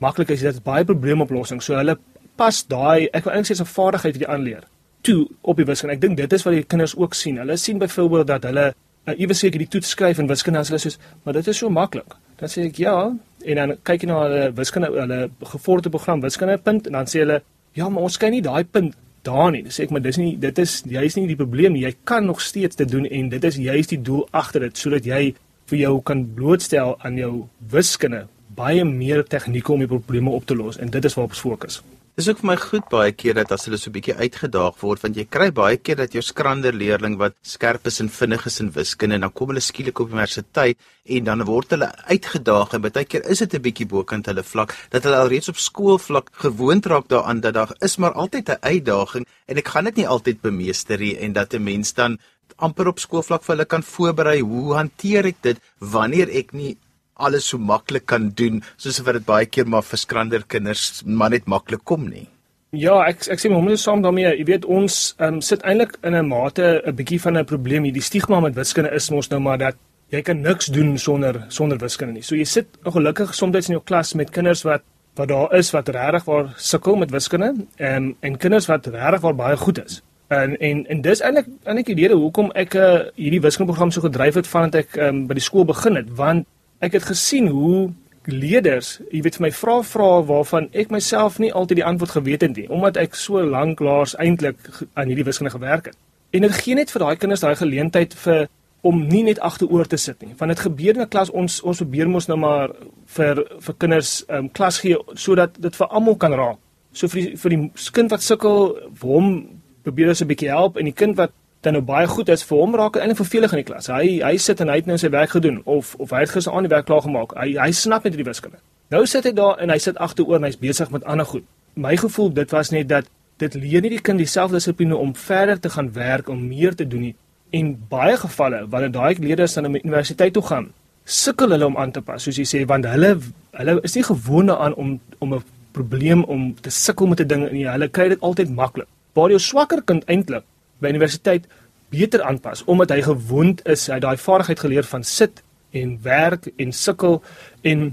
maklik 0.00 0.32
is 0.32 0.42
dit 0.42 0.62
baie 0.64 0.84
probleemoplossing. 0.84 1.62
So 1.62 1.76
hulle 1.78 1.98
pas 2.40 2.64
daai 2.66 3.08
ek 3.12 3.28
wil 3.28 3.36
eintlik 3.36 3.60
sê 3.60 3.62
'n 3.62 3.74
vaardigheid 3.76 4.16
wat 4.16 4.26
jy 4.26 4.32
aanleer 4.32 4.64
toe 5.06 5.28
op 5.40 5.58
die 5.60 5.66
wiskunde. 5.68 5.96
Ek 5.96 6.02
dink 6.02 6.18
dit 6.20 6.32
is 6.36 6.44
wat 6.46 6.56
die 6.56 6.64
kinders 6.64 6.96
ook 6.96 7.16
sien. 7.16 7.40
Hulle 7.40 7.56
sien 7.60 7.80
byvoorbeeld 7.80 8.30
dat 8.30 8.46
hulle 8.48 8.70
uh, 8.72 9.14
iewers 9.16 9.42
seker 9.42 9.62
die 9.62 9.68
toets 9.70 9.92
skryf 9.94 10.20
in 10.20 10.30
wiskunde 10.30 10.60
as 10.60 10.72
hulle 10.72 10.80
soos, 10.82 10.98
maar 11.24 11.36
dit 11.38 11.50
is 11.50 11.60
so 11.62 11.70
maklik. 11.72 12.16
Dan 12.40 12.52
sê 12.52 12.66
ek 12.68 12.80
ja 12.82 12.96
en 13.40 13.60
dan 13.60 13.76
kyk 13.88 14.04
jy 14.04 14.10
na 14.10 14.22
hulle 14.24 14.48
wiskunde 14.56 14.90
hulle 14.94 15.20
gevorderde 15.52 15.92
program 15.94 16.24
wiskunde 16.24 16.58
punt 16.64 16.88
en 16.88 16.98
dan 17.00 17.08
sê 17.10 17.24
hulle 17.24 17.40
ja, 17.78 17.86
maar 17.88 18.08
ons 18.08 18.18
kry 18.18 18.32
nie 18.34 18.42
daai 18.44 18.64
punt 18.64 18.96
daar 19.26 19.52
nie. 19.54 19.62
Dan 19.66 19.76
sê 19.76 19.86
ek 19.86 19.94
maar 19.94 20.04
dis 20.04 20.18
nie 20.20 20.34
dit 20.40 20.58
is 20.64 20.80
jy's 20.88 21.16
nie 21.18 21.28
die 21.30 21.38
probleem 21.38 21.76
nie. 21.76 21.86
Jy 21.86 21.94
kan 22.08 22.26
nog 22.26 22.42
steeds 22.44 22.80
dit 22.80 22.90
doen 22.90 23.06
en 23.06 23.30
dit 23.32 23.48
is 23.48 23.60
juist 23.60 23.94
die 23.94 24.02
doel 24.10 24.26
agter 24.36 24.68
dit 24.68 24.84
sodat 24.84 25.08
jy 25.08 25.30
vir 25.70 25.78
jou 25.84 25.94
kan 26.02 26.24
blootstel 26.34 26.96
aan 27.06 27.18
jou 27.20 27.32
wiskunde 27.72 28.26
baie 28.56 28.84
meer 28.84 29.22
tegnieke 29.24 29.72
om 29.72 29.80
die 29.84 29.90
probleme 29.90 30.32
op 30.34 30.46
te 30.46 30.56
los 30.58 30.80
en 30.80 30.90
dit 30.90 31.04
is 31.04 31.16
waarop 31.16 31.36
ons 31.36 31.46
fokus. 31.46 31.80
Dis 32.20 32.26
ook 32.28 32.42
vir 32.42 32.48
my 32.50 32.54
goed 32.60 32.88
baie 32.92 33.12
keer 33.16 33.38
dat 33.38 33.52
as 33.54 33.62
hulle 33.64 33.78
so 33.80 33.88
'n 33.88 33.94
bietjie 33.94 34.14
uitgedaag 34.14 34.74
word 34.82 35.00
want 35.04 35.16
jy 35.16 35.24
kry 35.24 35.46
baie 35.58 35.78
keer 35.80 35.96
dat 35.96 36.12
jou 36.12 36.20
skrander 36.20 36.74
leerling 36.76 37.14
wat 37.16 37.32
skerp 37.40 37.86
is 37.88 38.00
en 38.02 38.10
vinnig 38.12 38.44
is 38.50 38.60
in 38.60 38.68
wiskunde 38.74 39.14
en 39.16 39.24
dan 39.24 39.32
kom 39.32 39.48
hulle 39.48 39.62
skielik 39.64 40.02
op 40.04 40.12
universiteit 40.12 40.76
en 41.16 41.24
dan 41.24 41.44
word 41.48 41.70
hulle 41.70 41.88
uitgedaag 42.12 42.74
en 42.74 42.82
baie 42.82 43.04
keer 43.06 43.24
is 43.24 43.38
dit 43.38 43.54
'n 43.54 43.62
bietjie 43.62 43.86
bokant 43.86 44.26
hulle 44.26 44.42
vlak 44.42 44.76
dat 44.90 45.04
hulle 45.04 45.16
alreeds 45.16 45.48
op 45.48 45.56
skoolvlak 45.56 46.28
gewoond 46.44 46.86
raak 46.92 47.08
daaraan 47.08 47.40
dat 47.40 47.54
daar 47.54 47.72
is 47.80 47.96
maar 47.96 48.12
altyd 48.12 48.50
'n 48.50 48.60
uitdaging 48.60 49.24
en 49.48 49.56
ek 49.56 49.68
gaan 49.68 49.84
dit 49.84 49.96
nie 49.96 50.08
altyd 50.08 50.42
bemeester 50.42 50.98
nie 50.98 51.16
en 51.16 51.32
dat 51.32 51.54
'n 51.54 51.64
mens 51.64 51.94
dan 51.94 52.18
amper 52.58 52.88
op 52.88 52.98
skoolvlak 52.98 53.42
vir 53.42 53.54
hulle 53.56 53.64
kan 53.64 53.82
voorberei 53.82 54.40
hoe 54.42 54.74
hanteer 54.74 55.24
ek 55.24 55.40
dit 55.40 55.58
wanneer 55.78 56.28
ek 56.28 56.52
nie 56.52 56.76
alles 57.20 57.48
so 57.52 57.58
maklik 57.58 58.06
kan 58.06 58.30
doen 58.40 58.62
soos 58.76 59.00
wat 59.06 59.20
dit 59.20 59.26
baie 59.26 59.46
keer 59.46 59.68
maar 59.68 59.86
vir 59.86 59.98
skrander 59.98 60.44
kinders 60.46 61.02
maar 61.04 61.30
net 61.30 61.46
maklik 61.46 61.84
kom 61.84 62.08
nie. 62.08 62.26
Ja, 62.70 63.00
ek 63.02 63.24
ek 63.34 63.40
sê 63.42 63.50
momenteer 63.50 63.80
saam 63.82 64.02
daarmee, 64.02 64.30
jy 64.38 64.44
weet 64.46 64.66
ons 64.70 64.98
um, 65.18 65.40
sit 65.42 65.64
eintlik 65.66 65.96
in 66.06 66.14
'n 66.14 66.28
mate 66.28 66.82
'n 66.86 66.94
bietjie 66.94 67.20
van 67.20 67.38
'n 67.38 67.44
probleem 67.44 67.82
hier. 67.84 67.92
Die 67.92 68.08
stigma 68.10 68.40
met 68.40 68.54
wiskunde 68.54 68.94
is 68.94 69.10
mos 69.10 69.28
nou 69.30 69.40
maar 69.40 69.58
dat 69.58 69.76
jy 70.10 70.22
kan 70.22 70.40
niks 70.40 70.66
doen 70.66 70.98
sonder 70.98 71.44
sonder 71.48 71.78
wiskunde 71.78 72.14
nie. 72.14 72.22
So 72.22 72.36
jy 72.36 72.44
sit 72.44 72.66
ongelukkig 72.84 73.34
soms 73.34 73.68
in 73.68 73.74
jou 73.74 73.82
klas 73.84 74.14
met 74.14 74.30
kinders 74.30 74.62
wat 74.62 74.82
wat 75.16 75.28
daar 75.28 75.54
is 75.58 75.70
wat 75.70 75.88
regtig 75.88 76.24
waar 76.24 76.54
sukkel 76.56 76.96
met 76.96 77.10
wiskunde 77.10 77.66
en 77.76 78.14
en 78.20 78.36
kinders 78.36 78.66
wat 78.66 78.86
regtig 78.86 79.20
waar 79.20 79.34
baie 79.34 79.56
goed 79.56 79.84
is. 79.84 80.02
En 80.28 80.56
en 80.60 80.86
en 80.86 81.00
dis 81.02 81.20
eintlik 81.20 81.46
eintlik 81.64 81.86
die 81.86 81.94
rede 81.94 82.14
hoekom 82.14 82.52
ek 82.54 82.74
uh, 82.74 83.00
hierdie 83.16 83.42
wiskundeprogram 83.42 83.90
so 83.90 84.00
gedryf 84.00 84.34
het 84.34 84.46
vandat 84.46 84.74
ek 84.84 84.96
um, 84.96 85.26
by 85.26 85.34
die 85.34 85.42
skool 85.42 85.64
begin 85.64 85.96
het, 85.98 86.10
want 86.14 86.46
ek 86.80 86.92
het 86.96 87.08
gesien 87.08 87.48
hoe 87.48 87.90
leerders, 88.28 88.98
jy 89.10 89.22
weet 89.24 89.38
vir 89.38 89.46
my 89.46 89.50
vra 89.56 89.80
vra 89.86 90.10
waarvan 90.28 90.68
ek 90.76 90.92
myself 90.92 91.38
nie 91.40 91.52
altyd 91.52 91.80
die 91.80 91.88
antwoord 91.88 92.16
geweet 92.18 92.44
het 92.44 92.56
nie, 92.56 92.68
omdat 92.68 92.98
ek 93.00 93.16
so 93.16 93.40
lank 93.40 93.80
laas 93.80 94.14
eintlik 94.20 94.60
aan 94.94 95.08
hierdie 95.08 95.24
wiskunde 95.24 95.52
gewerk 95.54 95.90
het. 95.90 95.98
En 96.36 96.44
dit 96.46 96.56
gee 96.62 96.76
net 96.78 96.92
vir 96.92 97.04
daai 97.04 97.16
kinders 97.16 97.42
daai 97.42 97.56
geleentheid 97.58 98.14
vir 98.24 98.48
om 98.86 99.02
nie 99.08 99.22
net 99.26 99.40
agteroor 99.44 99.88
te 99.88 99.98
sit 100.00 100.22
nie. 100.24 100.34
Want 100.38 100.54
dit 100.54 100.62
gebeur 100.64 100.94
in 100.96 101.02
'n 101.02 101.08
klas 101.08 101.30
ons 101.30 101.60
ons 101.60 101.82
probeer 101.82 102.08
mos 102.08 102.28
nou 102.28 102.38
maar 102.38 102.70
vir 103.06 103.44
vir 103.60 103.74
kinders 103.78 104.24
ehm 104.28 104.38
um, 104.38 104.48
klas 104.48 104.78
gee 104.78 104.96
sodat 105.14 105.60
dit 105.60 105.76
vir 105.76 105.86
almal 105.86 106.16
kan 106.16 106.32
raak. 106.32 106.58
So 106.92 107.08
vir 107.08 107.20
die, 107.20 107.36
vir 107.36 107.50
die 107.50 107.70
kind 107.92 108.10
wat 108.10 108.22
sukkel, 108.22 108.76
hom 109.00 109.46
probeer 109.82 110.08
ons 110.08 110.22
'n 110.22 110.26
bietjie 110.26 110.48
help 110.48 110.76
en 110.76 110.84
die 110.84 110.94
kind 110.94 111.16
wat 111.16 111.32
dan 111.60 111.72
nou 111.76 111.82
baie 111.84 112.06
goed 112.08 112.28
is 112.32 112.42
vir 112.48 112.56
hom 112.56 112.74
raak 112.74 112.96
eintlik 112.96 113.20
vervelig 113.20 113.52
in 113.52 113.60
die 113.60 113.68
klas. 113.68 113.90
Hy 113.92 114.20
hy 114.24 114.36
sit 114.40 114.60
en 114.64 114.70
hy 114.72 114.78
het 114.80 114.86
nou 114.88 114.96
sy 115.00 115.10
werk 115.12 115.34
gedoen 115.36 115.60
of 115.68 115.92
of 116.00 116.12
hy 116.14 116.22
het 116.24 116.32
gister 116.32 116.56
aan 116.56 116.64
die 116.64 116.72
werk 116.72 116.86
klaar 116.88 117.04
gemaak. 117.04 117.34
Hy 117.36 117.52
hy 117.60 117.70
snap 117.76 118.04
net 118.04 118.16
die 118.16 118.24
wiskunde. 118.24 118.60
Nou 118.90 119.04
sit 119.06 119.28
hy 119.28 119.32
daar 119.36 119.60
en 119.60 119.72
hy 119.72 119.78
sit 119.78 119.98
agteroor 120.00 120.40
en 120.40 120.48
hy's 120.48 120.58
besig 120.60 120.90
met 120.90 121.04
ander 121.04 121.28
goed. 121.28 121.44
My 121.76 121.96
gevoel 122.00 122.32
dit 122.34 122.52
was 122.56 122.72
net 122.72 122.88
dat 122.88 123.10
dit 123.40 123.54
leer 123.54 123.84
nie 123.84 123.92
die 123.96 124.00
kind 124.04 124.20
dieselfde 124.20 124.56
dissipline 124.56 124.96
om 124.96 125.12
verder 125.16 125.60
te 125.60 125.70
gaan 125.76 125.92
werk 125.92 126.28
om 126.28 126.40
meer 126.48 126.74
te 126.76 126.86
doen 126.88 127.10
nie. 127.10 127.14
En 127.56 127.74
baie 127.88 128.16
gevalle 128.16 128.64
wanneer 128.72 128.92
daai 128.96 129.20
leerders 129.20 129.54
dan 129.54 129.68
na 129.68 129.76
die 129.76 129.84
universiteit 129.84 130.32
toe 130.32 130.42
gaan, 130.42 130.70
sukkel 131.04 131.50
hulle 131.50 131.66
om 131.66 131.76
aan 131.76 131.92
te 131.92 132.00
pas, 132.00 132.22
soos 132.22 132.38
jy 132.38 132.46
sê, 132.46 132.60
want 132.68 132.86
hulle 132.86 133.16
hulle 133.58 133.80
is 133.84 133.96
nie 133.96 134.04
gewoond 134.06 134.52
aan 134.54 134.74
om 134.74 135.00
om 135.18 135.34
'n 135.34 135.42
probleem 135.72 136.24
om 136.24 136.54
te 136.54 136.70
sukkel 136.70 137.06
met 137.06 137.20
'n 137.20 137.28
ding 137.28 137.52
nie. 137.52 137.68
Hulle 137.68 137.88
kry 137.88 138.08
dit 138.08 138.20
altyd 138.20 138.50
maklik. 138.50 138.88
Waar 139.12 139.28
jou 139.28 139.38
swakker 139.38 139.82
kind 139.82 140.04
eintlik 140.04 140.44
by 140.80 140.92
universiteit 140.92 141.46
beter 141.90 142.22
aanpas 142.22 142.64
omdat 142.64 142.94
hy 142.94 143.02
gewoond 143.06 143.62
is, 143.68 143.88
hy 143.90 143.98
daai 144.02 144.16
vaardigheid 144.16 144.60
geleer 144.66 144.86
van 144.90 145.04
sit 145.06 145.42
en 145.76 145.98
werk 146.02 146.50
en 146.56 146.72
sukkel 146.72 147.20
en 147.66 147.90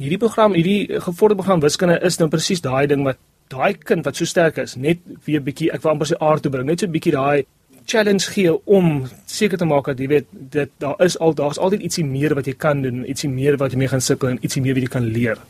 hierdie 0.00 0.20
program, 0.20 0.54
hierdie 0.56 1.00
gevorderde 1.00 1.42
program 1.42 1.60
wiskunde 1.64 1.98
is 2.04 2.18
nou 2.20 2.28
presies 2.32 2.62
daai 2.64 2.86
ding 2.88 3.04
wat 3.04 3.20
daai 3.52 3.74
kind 3.74 4.06
wat 4.06 4.16
so 4.16 4.28
sterk 4.28 4.60
is, 4.62 4.76
net 4.76 5.00
weer 5.26 5.42
bietjie 5.44 5.70
ek 5.74 5.82
wil 5.84 5.94
amper 5.94 6.08
sy 6.08 6.18
aard 6.20 6.44
toe 6.44 6.52
bring, 6.54 6.68
net 6.68 6.80
so 6.80 6.92
bietjie 6.92 7.16
daai 7.16 7.44
challenge 7.90 8.30
gee 8.30 8.52
om 8.70 9.06
seker 9.26 9.58
te 9.58 9.66
maak 9.68 9.88
dat 9.90 10.00
jy 10.00 10.08
weet 10.12 10.28
dit 10.54 10.72
daar 10.82 11.00
is 11.04 11.16
al 11.18 11.34
daar's 11.34 11.58
altyd 11.58 11.82
ietsie 11.88 12.04
meer 12.06 12.36
wat 12.38 12.46
jy 12.46 12.54
kan 12.54 12.82
doen, 12.84 13.02
ietsie 13.04 13.30
meer 13.30 13.58
wat 13.60 13.74
jy 13.74 13.80
mee 13.82 13.90
gaan 13.90 14.04
sukkel 14.04 14.34
en 14.34 14.38
ietsie 14.44 14.62
meer 14.62 14.78
wat 14.78 14.86
jy 14.86 14.92
kan 14.92 15.08
leer. 15.16 15.40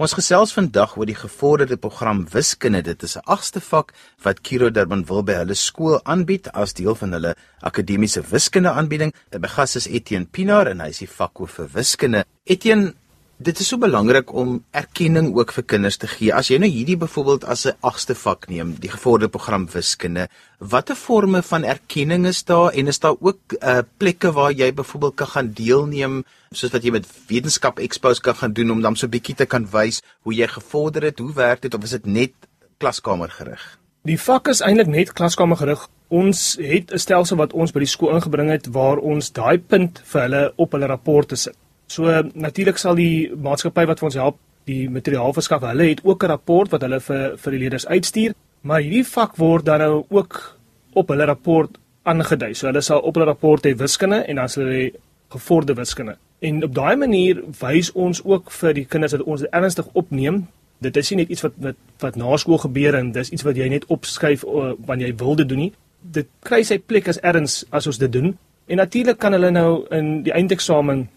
Ons 0.00 0.14
gesels 0.16 0.54
vandag 0.56 0.94
oor 0.96 1.04
die 1.04 1.16
gevorderde 1.18 1.76
program 1.76 2.22
Wiskunde. 2.32 2.80
Dit 2.80 3.02
is 3.02 3.16
'n 3.18 3.26
agste 3.28 3.60
vak 3.60 3.92
wat 4.24 4.40
Kiro 4.40 4.70
Durban 4.70 5.04
wil 5.04 5.22
by 5.22 5.32
hulle 5.32 5.54
skool 5.54 6.00
aanbied 6.04 6.48
as 6.52 6.72
deel 6.72 6.94
van 6.94 7.12
hulle 7.12 7.34
akademiese 7.60 8.22
wiskunde 8.30 8.70
aanbieding. 8.70 9.12
By 9.30 9.48
gas 9.48 9.76
is 9.76 9.86
Etienne 9.86 10.24
Pinaar 10.24 10.66
en 10.68 10.80
hy 10.80 10.88
is 10.88 10.98
die 10.98 11.08
vakhoof 11.18 11.50
vir 11.50 11.68
wiskunde. 11.74 12.24
Etienne, 12.44 12.94
dit 13.40 13.60
is 13.60 13.70
so 13.72 13.80
belangrik 13.80 14.34
om 14.36 14.58
erkenning 14.76 15.30
ook 15.32 15.52
vir 15.56 15.64
kinders 15.72 15.96
te 15.96 16.08
gee. 16.10 16.32
As 16.36 16.50
jy 16.52 16.58
nou 16.60 16.68
hierdie 16.68 16.98
byvoorbeeld 17.00 17.46
as 17.48 17.64
'n 17.66 17.76
agste 17.80 18.14
vak 18.14 18.48
neem, 18.48 18.74
die 18.76 18.90
gevorderde 18.90 19.32
program 19.32 19.66
wiskunde, 19.66 20.28
watter 20.58 20.94
forme 20.94 21.42
van 21.42 21.64
erkenning 21.64 22.26
is 22.26 22.44
daar 22.44 22.72
en 22.72 22.86
is 22.86 22.98
daar 22.98 23.16
ook 23.20 23.40
uh, 23.62 23.78
plekke 23.96 24.32
waar 24.32 24.52
jy 24.52 24.72
byvoorbeeld 24.74 25.14
kan 25.14 25.26
gaan 25.26 25.52
deelneem 25.52 26.24
soos 26.52 26.72
wat 26.72 26.84
jy 26.84 26.90
met 26.90 27.06
wetenskap 27.28 27.78
expos 27.78 28.20
kan 28.20 28.34
gaan 28.34 28.52
doen 28.52 28.70
om 28.70 28.82
dan 28.82 28.96
so 28.96 29.06
'n 29.06 29.10
bietjie 29.10 29.34
te 29.34 29.46
kan 29.46 29.66
wys 29.72 30.02
hoe 30.22 30.34
jy 30.34 30.46
gevorder 30.46 31.02
het, 31.02 31.18
hoe 31.18 31.32
werk 31.32 31.62
dit 31.62 31.74
of 31.74 31.82
is 31.82 31.90
dit 31.90 32.06
net 32.06 32.32
klaskamer 32.78 33.30
gerig? 33.30 33.78
Die 34.04 34.20
vak 34.20 34.48
is 34.48 34.60
eintlik 34.60 34.86
net 34.86 35.12
klaskamer 35.12 35.56
gerig. 35.56 35.88
Ons 36.08 36.56
het 36.60 36.92
'n 36.92 36.98
stelsel 36.98 37.36
wat 37.36 37.52
ons 37.52 37.72
by 37.72 37.78
die 37.78 37.88
skool 37.88 38.14
ingebring 38.14 38.50
het 38.50 38.66
waar 38.66 38.98
ons 38.98 39.32
daai 39.32 39.58
punt 39.58 40.02
vir 40.04 40.20
hulle 40.20 40.52
op 40.56 40.72
hulle 40.72 40.86
rapporte 40.86 41.36
sit. 41.36 41.56
So 41.90 42.06
natuurlik 42.38 42.78
sal 42.78 42.94
die 42.98 43.30
maatskappy 43.34 43.84
wat 43.90 44.00
vir 44.00 44.08
ons 44.10 44.18
help 44.20 44.38
die 44.68 44.84
materiaal 44.92 45.34
verskaf, 45.34 45.64
hulle 45.66 45.88
het 45.88 46.04
ook 46.06 46.22
'n 46.24 46.30
rapport 46.30 46.70
wat 46.70 46.82
hulle 46.82 47.00
vir 47.00 47.36
vir 47.36 47.52
die 47.52 47.60
leerders 47.60 47.86
uitstuur, 47.86 48.34
maar 48.62 48.80
hierdie 48.80 49.04
vak 49.04 49.36
word 49.36 49.64
dan 49.64 49.80
nou 49.80 50.04
ook 50.08 50.58
op 50.94 51.08
hulle 51.08 51.24
rapport 51.24 51.70
aangedui. 52.02 52.54
So 52.54 52.66
hulle 52.66 52.80
sal 52.80 53.00
op 53.00 53.14
hulle 53.14 53.26
rapport 53.26 53.66
hê 53.66 53.74
wiskunde 53.76 54.24
en 54.28 54.36
dan 54.36 54.48
sal 54.48 54.64
hulle 54.64 54.92
gevorderde 55.30 55.74
wiskunde. 55.74 56.16
En 56.40 56.64
op 56.64 56.74
daai 56.74 56.96
manier 56.96 57.42
wys 57.60 57.92
ons 57.92 58.24
ook 58.24 58.50
vir 58.50 58.74
die 58.74 58.84
kinders 58.84 59.12
dat 59.12 59.22
ons 59.22 59.40
dit 59.40 59.50
ernstig 59.50 59.86
opneem. 59.92 60.46
Dit 60.78 60.96
is 60.96 61.10
nie 61.10 61.16
net 61.16 61.28
iets 61.28 61.42
wat 61.42 61.52
wat, 61.56 61.76
wat 61.98 62.16
na 62.16 62.36
skool 62.36 62.58
gebeur 62.58 62.94
en 62.94 63.12
dis 63.12 63.30
iets 63.30 63.42
wat 63.42 63.56
jy 63.56 63.68
net 63.68 63.84
opskryf 63.86 64.44
uh, 64.44 64.72
wanneer 64.86 65.08
jy 65.08 65.16
wil 65.16 65.36
dit 65.36 65.48
doen 65.48 65.58
nie. 65.58 65.72
Dit 66.00 66.26
kry 66.42 66.62
sy 66.62 66.78
plek 66.78 67.08
as 67.08 67.20
erns 67.20 67.64
as 67.70 67.86
ons 67.86 67.98
dit 67.98 68.12
doen. 68.12 68.38
En 68.66 68.76
natuurlik 68.76 69.18
kan 69.18 69.32
hulle 69.32 69.50
nou 69.50 69.86
in 69.90 70.22
die 70.22 70.32
eindeksamen 70.32 71.08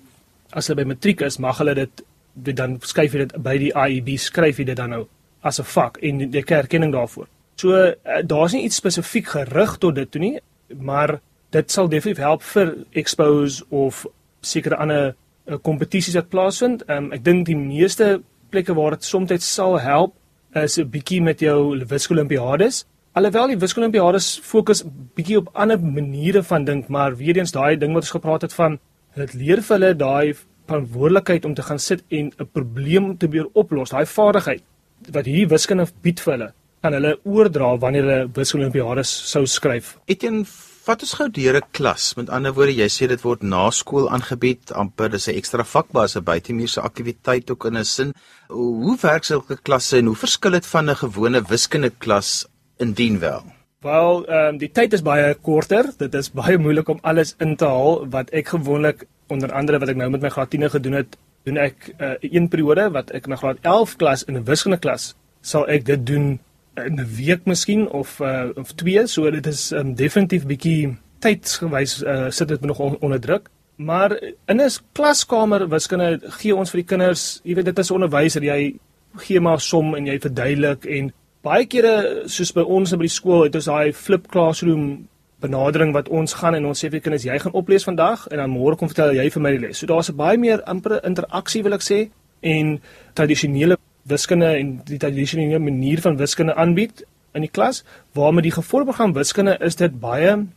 as 0.54 0.68
hulle 0.68 0.84
by 0.84 0.88
matriek 0.94 1.22
is, 1.22 1.40
mag 1.40 1.58
hulle 1.62 1.76
dit 1.76 2.04
dit 2.34 2.58
dan 2.58 2.80
skryf 2.82 3.14
jy 3.14 3.26
dit 3.26 3.36
by 3.46 3.58
die 3.62 3.74
IEB 3.74 4.16
skryf 4.18 4.58
jy 4.58 4.66
dit 4.72 4.78
dan 4.78 4.90
nou 4.90 5.04
as 5.44 5.60
'n 5.60 5.70
vak 5.76 6.00
en 6.02 6.20
jy 6.32 6.42
kry 6.42 6.58
erkenning 6.58 6.92
daarvoor. 6.94 7.28
So 7.56 7.70
uh, 7.74 7.94
daar's 8.26 8.54
nie 8.54 8.64
iets 8.64 8.76
spesifiek 8.76 9.28
gerig 9.28 9.78
tot 9.78 9.96
dit 9.96 10.12
toe 10.12 10.22
nie, 10.22 10.40
maar 10.80 11.20
dit 11.52 11.72
sal 11.72 11.88
definitief 11.88 12.24
help 12.24 12.42
vir 12.42 12.76
expos 12.92 13.64
of 13.70 14.06
sekere 14.42 14.76
ander 14.76 15.16
kompetisies 15.62 16.16
uh, 16.16 16.22
wat 16.22 16.30
plaasvind. 16.30 16.84
Um, 16.90 17.12
ek 17.14 17.24
dink 17.24 17.46
die 17.46 17.58
meeste 17.58 18.24
plekke 18.50 18.74
waar 18.74 18.98
dit 18.98 19.04
soms 19.04 19.30
sal 19.46 19.80
help 19.80 20.16
is 20.54 20.78
'n 20.80 20.90
bietjie 20.90 21.22
met 21.22 21.40
jou 21.40 21.86
wiskundeolimpiades. 21.86 22.86
Alhoewel 23.14 23.48
die 23.48 23.58
wiskundeolimpiades 23.58 24.40
fokus 24.44 24.84
bietjie 25.16 25.38
op 25.38 25.50
ander 25.54 25.80
maniere 25.80 26.44
van 26.44 26.64
dink, 26.66 26.88
maar 26.88 27.16
weer 27.16 27.38
eens 27.38 27.52
daai 27.52 27.78
ding 27.78 27.94
wat 27.94 28.04
ons 28.04 28.12
gepraat 28.12 28.42
het 28.42 28.54
van 28.54 28.80
dit 29.16 29.34
leer 29.34 29.62
vir 29.62 29.78
hulle 29.78 29.94
daai 29.96 30.34
verantwoordelikheid 30.68 31.46
om 31.46 31.54
te 31.54 31.64
gaan 31.64 31.80
sit 31.80 32.04
en 32.10 32.32
'n 32.40 32.50
probleem 32.52 33.18
te 33.18 33.28
probeer 33.28 33.50
oplos. 33.54 33.90
Daai 33.90 34.06
vaardigheid 34.06 34.64
wat 35.12 35.26
hier 35.26 35.48
wiskunde 35.48 35.88
bied 36.02 36.20
vir 36.20 36.34
hulle, 36.34 36.54
kan 36.82 36.94
hulle 36.94 37.18
oordra 37.24 37.78
wanneer 37.78 38.04
hulle 38.04 38.30
wiskunde 38.34 38.66
olimpiades 38.66 39.10
sou 39.32 39.46
skryf. 39.46 39.98
Etien 40.06 40.46
Wat 40.84 41.02
is 41.02 41.14
gou 41.16 41.30
deur 41.32 41.56
'n 41.56 41.72
klas? 41.72 42.14
Met 42.16 42.30
ander 42.30 42.54
woorde, 42.54 42.74
jy 42.76 42.90
sê 42.92 43.08
dit 43.08 43.22
word 43.24 43.42
na 43.42 43.70
skool 43.72 44.10
aangebied, 44.10 44.72
amper 44.72 45.10
dis 45.10 45.28
'n 45.30 45.38
ekstra 45.40 45.64
vakbase 45.64 46.22
buitemuurse 46.22 46.82
aktiwiteit 46.82 47.50
ook 47.52 47.66
in 47.66 47.78
'n 47.78 47.86
sin. 47.86 48.14
Hoe 48.50 48.98
werk 49.02 49.24
sulke 49.24 49.56
klasse 49.56 49.98
en 49.98 50.06
hoe 50.06 50.16
verskil 50.16 50.52
dit 50.52 50.66
van 50.66 50.90
'n 50.90 50.96
gewone 50.96 51.42
wiskunde 51.42 51.90
klas 51.90 52.46
indien 52.80 53.20
wel? 53.20 53.63
Wel, 53.84 54.26
ehm 54.26 54.54
um, 54.54 54.58
die 54.58 54.72
tyd 54.72 54.94
is 54.94 55.02
baie 55.04 55.34
korter. 55.44 55.90
Dit 55.98 56.14
is 56.16 56.30
baie 56.32 56.58
moeilik 56.58 56.88
om 56.88 57.00
alles 57.02 57.36
in 57.44 57.56
te 57.60 57.68
haal 57.68 58.06
wat 58.14 58.30
ek 58.32 58.54
gewoonlik 58.54 59.04
onder 59.28 59.52
andere 59.52 59.80
wat 59.80 59.92
ek 59.92 60.00
nou 60.00 60.10
met 60.14 60.24
my 60.24 60.32
graad 60.32 60.54
10 60.54 60.70
gedoen 60.70 60.96
het, 61.02 61.18
doen 61.44 61.58
ek 61.58 61.90
'n 61.90 62.04
uh, 62.04 62.16
een 62.22 62.48
periode 62.48 62.90
wat 62.96 63.12
ek 63.12 63.28
in 63.28 63.38
graad 63.38 63.58
11 63.62 63.96
klas 63.96 64.24
in 64.24 64.38
'n 64.38 64.46
wiskunde 64.48 64.80
klas 64.80 65.16
sal 65.42 65.68
ek 65.68 65.86
dit 65.86 66.06
doen 66.06 66.40
in 66.76 66.96
'n 66.96 67.08
week 67.18 67.46
miskien 67.46 67.90
of 67.90 68.20
uh, 68.20 68.50
of 68.56 68.72
twee, 68.72 69.08
so 69.08 69.32
dit 69.32 69.48
is 69.48 69.72
um, 69.72 69.96
definitief 69.96 70.46
bietjie 70.46 70.98
tydsgewys 71.20 72.04
uh, 72.04 72.30
sit 72.30 72.48
dit 72.48 72.62
nog 72.62 72.80
on, 72.80 72.98
onder 73.00 73.20
druk. 73.20 73.50
Maar 73.76 74.12
in 74.48 74.62
'n 74.62 74.70
klaskamer 74.92 75.70
wiskunde 75.70 76.20
gee 76.40 76.56
ons 76.56 76.70
vir 76.70 76.80
die 76.80 76.88
kinders, 76.88 77.42
jy 77.44 77.56
weet 77.56 77.66
dit 77.66 77.80
is 77.80 77.92
onderwyser, 77.92 78.44
jy 78.44 78.76
gee 79.16 79.40
maar 79.40 79.60
som 79.60 79.96
en 79.96 80.06
jy 80.06 80.20
verduidelik 80.20 80.86
en 80.86 81.14
baie 81.44 81.66
kere 81.68 82.28
soos 82.32 82.54
by 82.56 82.64
ons 82.64 82.94
by 82.96 83.04
die 83.04 83.12
skool 83.12 83.46
het 83.46 83.56
ons 83.60 83.68
daai 83.68 83.92
flip 83.96 84.30
classroom 84.32 85.08
benadering 85.44 85.92
wat 85.96 86.10
ons 86.10 86.38
gaan 86.40 86.56
en 86.56 86.70
ons 86.70 86.80
sê 86.80 86.90
vir 86.92 87.04
kinders 87.04 87.26
jy 87.28 87.36
gaan 87.44 87.56
oplees 87.60 87.84
vandag 87.88 88.28
en 88.32 88.40
dan 88.40 88.52
môre 88.52 88.80
kom 88.80 88.92
vertel 88.92 89.16
jy 89.18 89.26
vir 89.34 89.44
my 89.44 89.52
die 89.56 89.64
les. 89.66 89.78
So 89.78 89.88
daar's 89.88 90.10
'n 90.10 90.16
baie 90.16 90.38
meer 90.38 90.64
ampere 90.64 91.02
interaksie 91.04 91.64
wil 91.64 91.74
ek 91.74 91.84
sê 91.84 92.10
en 92.42 92.80
tradisionele 93.14 93.78
wiskunde 94.08 94.50
en 94.60 94.82
die 94.86 95.00
tradisionele 95.00 95.60
manier 95.60 96.02
van 96.02 96.18
wiskunde 96.18 96.56
aanbied 96.56 97.04
in 97.36 97.42
die 97.42 97.52
klas 97.52 97.84
waarmee 98.14 98.44
die 98.44 98.58
gevolgprogram 98.60 99.14
wiskunde 99.14 99.58
is 99.60 99.76
dit 99.76 100.00
baie 100.00 100.48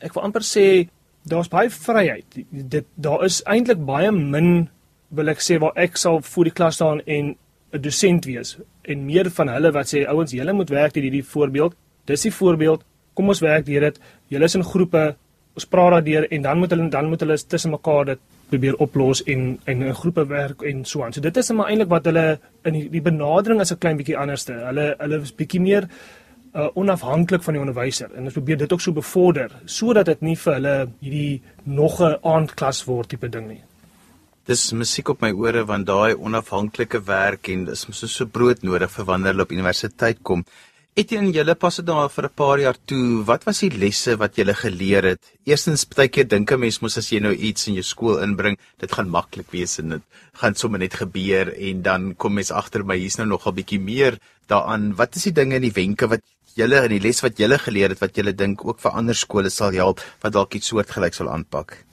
ek 0.00 0.14
wil 0.14 0.22
amper 0.22 0.42
sê 0.42 0.88
daar's 1.28 1.48
baie 1.48 1.70
vryheid. 1.70 2.24
Dit 2.50 2.86
daar 2.96 3.24
is 3.24 3.42
eintlik 3.44 3.84
baie 3.84 4.10
min 4.12 4.68
wil 5.10 5.28
ek 5.28 5.40
sê 5.40 5.58
waar 5.60 5.76
ek 5.76 5.96
sal 5.96 6.20
voor 6.20 6.44
die 6.44 6.52
klas 6.54 6.74
staan 6.74 7.00
en 7.06 7.36
'n 7.72 7.80
dosent 7.80 8.24
wees 8.24 8.56
en 8.82 9.04
meer 9.04 9.30
van 9.30 9.48
hulle 9.48 9.70
wat 9.72 9.90
sê 9.92 10.06
ouens 10.08 10.32
julle 10.32 10.52
moet 10.52 10.70
werk 10.70 10.94
deur 10.94 11.02
hierdie 11.02 11.24
voorbeeld. 11.24 11.74
Dis 12.04 12.22
die 12.22 12.32
voorbeeld. 12.32 12.84
Kom 13.14 13.28
ons 13.28 13.40
werk 13.40 13.66
deur 13.66 13.80
dit. 13.80 14.00
Julle 14.28 14.44
is 14.44 14.54
in 14.54 14.64
groepe. 14.64 15.16
Ons 15.54 15.66
praat 15.66 15.90
daardeur 15.90 16.28
en 16.30 16.42
dan 16.42 16.58
moet 16.58 16.70
hulle 16.70 16.88
dan 16.88 17.08
moet 17.08 17.20
hulle 17.20 17.36
tussen 17.36 17.70
mekaar 17.70 18.04
dit 18.04 18.18
probeer 18.48 18.76
oplos 18.76 19.22
en 19.24 19.58
en 19.64 19.82
in 19.82 19.94
groepe 19.94 20.26
werk 20.26 20.62
en 20.62 20.84
so 20.84 21.04
aan. 21.04 21.12
So 21.12 21.20
dit 21.20 21.36
is 21.36 21.50
maar 21.50 21.68
eintlik 21.68 21.88
wat 21.88 22.04
hulle 22.04 22.38
in 22.64 22.72
die, 22.72 22.88
die 22.90 23.02
benadering 23.02 23.60
is 23.60 23.72
'n 23.72 23.78
klein 23.78 23.96
bietjie 23.96 24.16
anderste. 24.16 24.52
Hulle 24.52 24.94
hulle 24.98 25.20
is 25.20 25.34
bietjie 25.34 25.60
meer 25.60 25.88
uh, 26.54 26.68
onafhanklik 26.74 27.42
van 27.42 27.54
die 27.54 27.60
onderwyser 27.60 28.10
en 28.16 28.24
ons 28.24 28.32
probeer 28.32 28.56
dit 28.56 28.72
ook 28.72 28.80
so 28.80 28.92
bevorder 28.92 29.50
sodat 29.64 30.06
dit 30.06 30.20
nie 30.20 30.36
vir 30.36 30.54
hulle 30.54 30.76
hierdie 31.00 31.42
nog 31.64 32.00
'n 32.00 32.16
aandklas 32.22 32.84
word 32.84 33.08
tipe 33.08 33.28
ding 33.28 33.48
nie. 33.48 33.62
Dis 34.48 34.62
musiek 34.72 35.10
op 35.12 35.20
my 35.20 35.28
ore 35.36 35.60
want 35.68 35.84
daai 35.90 36.14
onafhanklike 36.16 37.02
werk 37.04 37.50
en 37.52 37.66
dis 37.68 37.82
mos 37.84 37.98
so 38.08 38.24
brood 38.36 38.62
nodig 38.64 38.88
vir 38.94 39.06
wanneer 39.10 39.34
hulle 39.34 39.44
op 39.44 39.50
universiteit 39.52 40.22
kom. 40.24 40.44
Etienne, 40.96 41.34
julle 41.36 41.52
pas 41.54 41.76
dit 41.76 41.84
nou 41.84 42.06
vir 42.14 42.24
'n 42.24 42.34
paar 42.34 42.58
jaar 42.62 42.78
toe. 42.86 43.24
Wat 43.28 43.44
was 43.44 43.60
die 43.60 43.68
lesse 43.82 44.16
wat 44.16 44.38
julle 44.40 44.54
geleer 44.54 45.04
het? 45.04 45.20
Eerstens, 45.44 45.84
baie 45.84 46.08
keer 46.08 46.24
dink 46.24 46.50
'n 46.50 46.60
mens 46.60 46.80
mos 46.80 46.96
as 46.96 47.12
jy 47.12 47.20
nou 47.20 47.34
iets 47.34 47.68
in 47.68 47.74
jou 47.74 47.82
skool 47.82 48.22
inbring, 48.22 48.56
dit 48.78 48.90
gaan 48.90 49.10
maklik 49.10 49.52
wees 49.52 49.78
en 49.78 49.88
dit 49.90 50.02
gaan 50.40 50.54
sommer 50.54 50.78
net 50.78 50.94
gebeur 50.94 51.52
en 51.52 51.82
dan 51.82 52.14
kom 52.16 52.34
mens 52.34 52.50
agter 52.50 52.84
my 52.84 52.96
hier's 52.96 53.18
nou 53.18 53.26
nogal 53.28 53.52
bietjie 53.52 53.80
meer 53.80 54.18
daaraan. 54.48 54.96
Wat 54.96 55.14
is 55.16 55.24
die 55.24 55.32
dinge 55.32 55.56
en 55.56 55.62
die 55.62 55.76
wenke 55.76 56.08
wat 56.08 56.22
julle 56.56 56.84
in 56.84 56.90
die 56.90 57.06
les 57.06 57.20
wat 57.20 57.36
julle 57.36 57.58
geleer 57.58 57.90
het 57.90 58.00
wat 58.00 58.16
julle 58.16 58.32
dink 58.32 58.64
ook 58.64 58.80
vir 58.80 58.92
ander 58.92 59.14
skole 59.14 59.50
sal 59.50 59.72
help 59.72 60.00
wat 60.22 60.32
dalk 60.32 60.54
iets 60.54 60.68
soortgelyks 60.68 61.16
sal 61.16 61.28
aanpak? 61.28 61.84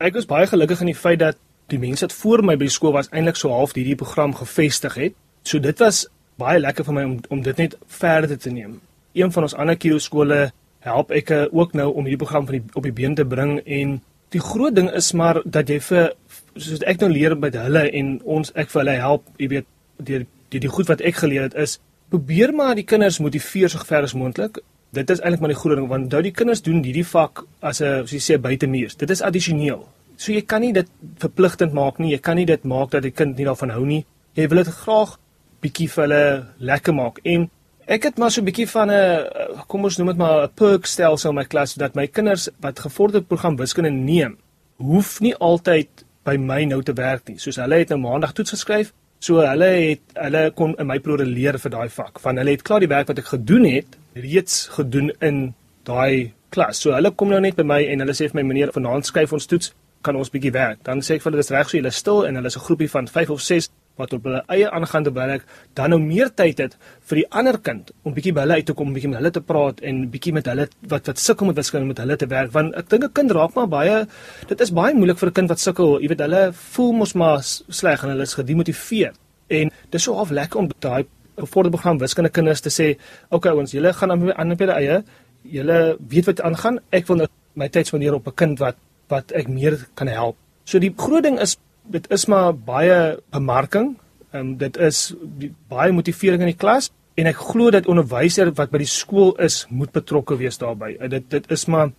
Ek 0.00 0.14
was 0.14 0.26
baie 0.26 0.46
gelukkig 0.46 0.80
in 0.80 0.86
die 0.86 0.94
feit 0.94 1.18
dat 1.18 1.36
die 1.72 1.78
mense 1.78 2.06
wat 2.06 2.14
voor 2.14 2.42
my 2.44 2.56
by 2.56 2.68
die 2.68 2.74
skool 2.74 2.94
was 2.94 3.08
eintlik 3.10 3.38
so 3.40 3.50
half 3.50 3.74
hierdie 3.74 3.98
program 3.98 4.34
gevestig 4.34 4.94
het. 4.94 5.16
So 5.42 5.58
dit 5.62 5.78
was 5.82 6.06
baie 6.38 6.60
lekker 6.60 6.84
vir 6.84 6.94
my 6.94 7.04
om 7.04 7.16
om 7.32 7.42
dit 7.42 7.56
net 7.56 7.76
verder 7.86 8.38
te 8.38 8.50
neem. 8.50 8.80
Een 9.16 9.32
van 9.32 9.48
ons 9.48 9.54
ander 9.54 9.76
kiro 9.76 9.98
skole 9.98 10.50
help 10.86 11.10
ek 11.10 11.30
eh, 11.30 11.46
ook 11.50 11.74
nou 11.74 11.88
om 11.92 12.04
hierdie 12.04 12.22
program 12.22 12.46
van 12.46 12.58
die 12.58 12.64
op 12.74 12.86
die 12.86 12.92
been 12.92 13.14
te 13.14 13.24
bring 13.24 13.58
en 13.64 13.98
die 14.34 14.42
groot 14.42 14.74
ding 14.74 14.90
is 14.90 15.12
maar 15.12 15.40
dat 15.44 15.70
jy 15.70 15.80
vir 15.88 16.12
soos 16.54 16.84
ek 16.86 17.02
nou 17.02 17.10
leer 17.12 17.36
by 17.38 17.50
hulle 17.54 17.86
en 17.90 18.16
ons 18.24 18.52
ek 18.54 18.70
vir 18.72 18.82
hulle 18.82 18.96
help, 19.00 19.26
jy 19.38 19.48
weet, 19.54 19.68
deur 19.98 20.26
die 20.54 20.62
die 20.62 20.70
goed 20.70 20.88
wat 20.90 21.02
ek 21.02 21.22
geleer 21.22 21.48
het 21.48 21.58
is 21.58 21.78
probeer 22.10 22.52
maar 22.54 22.76
die 22.78 22.86
kinders 22.86 23.18
motiveer 23.18 23.70
so 23.72 23.82
ver 23.82 24.06
as 24.06 24.14
moontlik. 24.14 24.60
Dit 24.94 25.10
is 25.10 25.20
eintlik 25.20 25.42
maar 25.42 25.54
die 25.54 25.58
groot 25.58 25.80
ding 25.80 25.88
want 25.90 26.12
nou 26.12 26.22
die 26.22 26.34
kinders 26.34 26.62
doen 26.62 26.84
hierdie 26.84 27.06
vak 27.06 27.44
as 27.60 27.80
'n 27.80 28.06
soos 28.06 28.12
jy 28.12 28.22
sê 28.22 28.40
buitemuur. 28.40 28.94
Dit 28.98 29.10
is 29.10 29.22
addisioneel. 29.22 29.86
So 30.16 30.32
jy 30.32 30.42
kan 30.48 30.64
nie 30.64 30.72
dit 30.72 30.88
verpligtend 31.20 31.74
maak 31.76 32.00
nie. 32.00 32.14
Jy 32.14 32.20
kan 32.24 32.36
nie 32.36 32.46
dit 32.48 32.64
maak 32.64 32.90
dat 32.94 33.04
die 33.04 33.14
kind 33.14 33.36
nie 33.36 33.46
daarvan 33.48 33.74
hou 33.74 33.84
nie. 33.86 34.04
Jy 34.36 34.48
wil 34.48 34.62
dit 34.64 34.72
graag 34.82 35.18
bietjie 35.64 35.88
vir 35.92 36.04
hulle 36.04 36.24
lekker 36.70 36.96
maak. 36.96 37.20
En 37.24 37.48
ek 37.86 38.08
het 38.08 38.18
maar 38.18 38.30
so 38.30 38.40
'n 38.40 38.48
bietjie 38.48 38.68
van 38.68 38.90
'n 38.90 39.66
kom 39.68 39.84
ons 39.84 39.98
noem 39.98 40.08
dit 40.08 40.16
maar 40.16 40.44
'n 40.44 40.54
perk 40.54 40.86
stelsel 40.86 41.30
in 41.30 41.36
my 41.36 41.44
klas 41.44 41.74
dat 41.74 41.94
my 41.94 42.06
kinders 42.06 42.48
wat 42.60 42.78
gevorderde 42.78 43.26
program 43.26 43.56
wiskunde 43.56 43.90
neem, 43.90 44.36
hoef 44.78 45.20
nie 45.20 45.34
altyd 45.34 45.88
by 46.24 46.36
my 46.36 46.64
nou 46.64 46.82
te 46.82 46.92
werk 46.92 47.28
nie. 47.28 47.38
Soos 47.38 47.56
hulle 47.56 47.78
het 47.78 47.88
nou 47.88 47.98
maandag 47.98 48.32
toets 48.32 48.50
geskryf, 48.50 48.92
so 49.18 49.40
hulle 49.40 49.70
het 49.90 50.00
hulle 50.14 50.50
kon 50.50 50.74
in 50.78 50.86
my 50.86 50.98
proleer 50.98 51.58
vir 51.58 51.70
daai 51.70 51.88
vak. 51.88 52.18
Van 52.18 52.36
hulle 52.36 52.50
het 52.50 52.62
klaar 52.62 52.80
die 52.80 52.88
werk 52.88 53.08
wat 53.08 53.18
ek 53.18 53.24
gedoen 53.24 53.64
het 53.64 53.96
reeds 54.14 54.68
gedoen 54.72 55.12
in 55.20 55.54
daai 55.84 56.32
klas. 56.50 56.80
So 56.80 56.92
hulle 56.92 57.10
kom 57.10 57.28
nou 57.28 57.40
net 57.40 57.56
by 57.56 57.62
my 57.62 57.80
en 57.84 58.00
hulle 58.00 58.14
sê 58.14 58.30
vir 58.30 58.42
my 58.42 58.42
meneer 58.42 58.72
vanaand 58.72 59.06
skryf 59.06 59.32
ons 59.32 59.46
toets 59.46 59.72
kan 60.06 60.18
ons 60.20 60.30
bietjie 60.34 60.54
werk. 60.54 60.84
Dan 60.86 61.02
sê 61.02 61.16
ek 61.16 61.24
vir 61.24 61.32
hulle 61.32 61.42
dis 61.42 61.52
reg 61.54 61.70
so 61.70 61.78
julle 61.78 61.92
stil 61.94 62.22
en 62.28 62.38
hulle 62.38 62.52
is 62.52 62.56
'n 62.56 62.66
groepie 62.68 62.90
van 62.94 63.08
5 63.08 63.30
of 63.30 63.40
6 63.40 63.68
wat 64.00 64.12
op 64.12 64.26
hulle 64.28 64.42
eie 64.52 64.68
aangaan 64.70 65.06
te 65.06 65.12
werk, 65.16 65.44
dan 65.74 65.90
nou 65.90 65.98
meer 66.00 66.28
tyd 66.40 66.60
het 66.60 66.76
vir 67.08 67.22
die 67.22 67.26
ander 67.40 67.58
kind 67.68 67.92
om 68.04 68.14
bietjie 68.16 68.34
by 68.36 68.44
hulle 68.44 68.58
uit 68.60 68.66
te 68.68 68.74
kom, 68.76 68.92
bietjie 68.92 69.10
met 69.12 69.18
hulle 69.20 69.32
te 69.32 69.42
praat 69.50 69.80
en 69.88 70.02
bietjie 70.12 70.34
met 70.36 70.48
hulle 70.50 70.68
wat 70.92 71.08
wat 71.10 71.22
sukkel 71.22 71.48
met 71.50 71.56
wiskunde 71.56 71.88
met 71.88 72.02
hulle 72.04 72.16
te 72.20 72.28
werk 72.32 72.52
want 72.52 72.76
ek 72.76 72.90
dink 72.92 73.04
'n 73.04 73.12
kind 73.12 73.32
raak 73.32 73.54
maar 73.56 73.68
baie 73.68 74.06
dit 74.48 74.60
is 74.60 74.70
baie 74.70 74.94
moeilik 74.94 75.18
vir 75.18 75.28
'n 75.28 75.32
kind 75.32 75.48
wat 75.48 75.60
sukkel, 75.60 76.00
jy 76.00 76.08
weet 76.08 76.24
hulle 76.26 76.52
voel 76.52 76.92
mos 76.92 77.14
maar 77.14 77.40
sleg 77.42 78.02
en 78.02 78.10
hulle 78.10 78.22
is 78.22 78.34
gedemotiveer. 78.34 79.12
En 79.48 79.70
dis 79.90 80.02
so 80.02 80.14
half 80.14 80.30
lekker 80.30 80.58
om 80.58 80.68
daai 80.80 81.06
die 81.36 81.70
program 81.70 81.98
wiskunde 81.98 82.30
kinders 82.30 82.60
te 82.60 82.70
sê, 82.70 82.98
"Oké 83.30 83.48
okay, 83.48 83.52
ons, 83.52 83.72
julle 83.72 83.92
gaan 83.92 84.10
aan 84.10 84.32
aan 84.38 84.52
op 84.52 84.58
julle 84.58 84.72
eie. 84.72 85.04
Julle 85.42 85.96
weet 86.08 86.26
wat 86.26 86.40
aangaan. 86.40 86.78
Ek 86.90 87.06
wil 87.06 87.16
nou 87.16 87.28
my 87.54 87.68
tyd 87.68 87.86
spandeer 87.86 88.14
op 88.14 88.26
'n 88.26 88.34
kind 88.34 88.58
wat 88.58 88.76
wat 89.12 89.32
ek 89.32 89.48
meer 89.48 89.78
kan 89.94 90.08
help." 90.08 90.36
So 90.64 90.78
die 90.82 90.94
groot 90.96 91.22
ding 91.22 91.38
is 91.40 91.56
dit 91.90 92.10
is 92.10 92.26
maar 92.26 92.54
baie 92.54 93.18
bemarking. 93.30 93.96
Ehm 94.32 94.40
um, 94.40 94.56
dit 94.56 94.76
is 94.76 95.14
die, 95.38 95.52
baie 95.68 95.92
motivering 95.92 96.42
in 96.42 96.52
die 96.52 96.58
klas 96.58 96.90
en 97.14 97.26
ek 97.30 97.38
glo 97.52 97.70
dat 97.70 97.86
onderwysers 97.86 98.56
wat 98.58 98.70
by 98.70 98.82
die 98.82 98.90
skool 98.90 99.32
is, 99.40 99.64
moet 99.70 99.92
betrokke 99.94 100.36
wees 100.36 100.58
daarbey. 100.58 100.96
Uh, 101.00 101.08
dit 101.08 101.30
dit 101.30 101.50
is 101.50 101.66
maar 101.66 101.92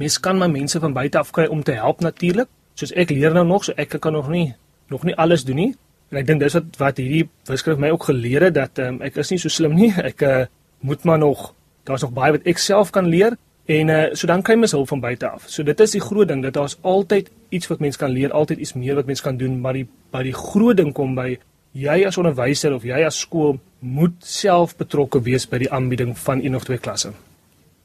mens 0.00 0.16
kan 0.20 0.38
maar 0.38 0.50
mense 0.50 0.80
van 0.80 0.96
buite 0.96 1.18
af 1.18 1.30
kry 1.30 1.46
om 1.46 1.62
te 1.62 1.76
help 1.76 2.00
natuurlik. 2.00 2.48
Soos 2.74 2.94
ek 2.96 3.12
leer 3.12 3.34
nou 3.36 3.44
nog, 3.46 3.64
so 3.64 3.76
ek 3.76 3.98
kan 4.00 4.12
nog 4.16 4.28
nie 4.32 4.54
nog 4.90 5.04
nie 5.04 5.14
alles 5.14 5.44
doen 5.44 5.56
nie. 5.56 5.74
En 6.10 6.18
ek 6.18 6.26
dink 6.26 6.42
dis 6.42 6.56
wat 6.56 6.80
wat 6.80 6.98
hierdie 6.98 7.28
wiskunde 7.46 7.80
my 7.84 7.92
ook 7.94 8.08
geleer 8.08 8.48
het 8.48 8.56
dat 8.56 8.80
um, 8.82 8.98
ek 9.06 9.20
is 9.22 9.30
nie 9.30 9.38
so 9.38 9.52
slim 9.52 9.76
nie. 9.78 9.92
Ek 10.10 10.22
uh, 10.26 10.46
moet 10.80 11.04
maar 11.04 11.20
nog 11.20 11.52
daar's 11.84 12.02
nog 12.02 12.12
baie 12.16 12.34
wat 12.34 12.46
ek 12.48 12.58
self 12.58 12.90
kan 12.94 13.06
leer. 13.06 13.36
En 13.70 13.88
uh, 13.88 13.98
so 14.18 14.26
dan 14.26 14.42
kry 14.42 14.56
mens 14.58 14.74
hulp 14.74 14.88
van 14.90 15.00
buite 15.00 15.28
af. 15.28 15.46
So 15.46 15.62
dit 15.62 15.80
is 15.80 15.94
die 15.94 16.02
groot 16.02 16.28
ding 16.28 16.42
dat 16.42 16.56
daar's 16.58 16.76
altyd 16.80 17.30
iets 17.54 17.70
wat 17.70 17.78
mens 17.78 17.98
kan 18.00 18.10
leer, 18.10 18.32
altyd 18.34 18.58
iets 18.58 18.74
meer 18.74 18.98
wat 18.98 19.06
mens 19.06 19.22
kan 19.22 19.36
doen, 19.38 19.60
maar 19.62 19.78
die 19.78 19.86
by 20.10 20.24
die 20.26 20.34
groot 20.34 20.80
ding 20.80 20.90
kom 20.96 21.14
by 21.14 21.36
jy 21.78 22.00
as 22.06 22.18
onderwyser 22.18 22.74
of 22.74 22.86
jy 22.86 23.04
as 23.06 23.20
skool 23.22 23.60
moet 23.78 24.16
self 24.26 24.74
betrokke 24.80 25.22
wees 25.22 25.46
by 25.46 25.60
die 25.62 25.70
aanbieding 25.70 26.16
van 26.18 26.42
een 26.42 26.58
of 26.58 26.66
twee 26.66 26.82
klasse. 26.82 27.12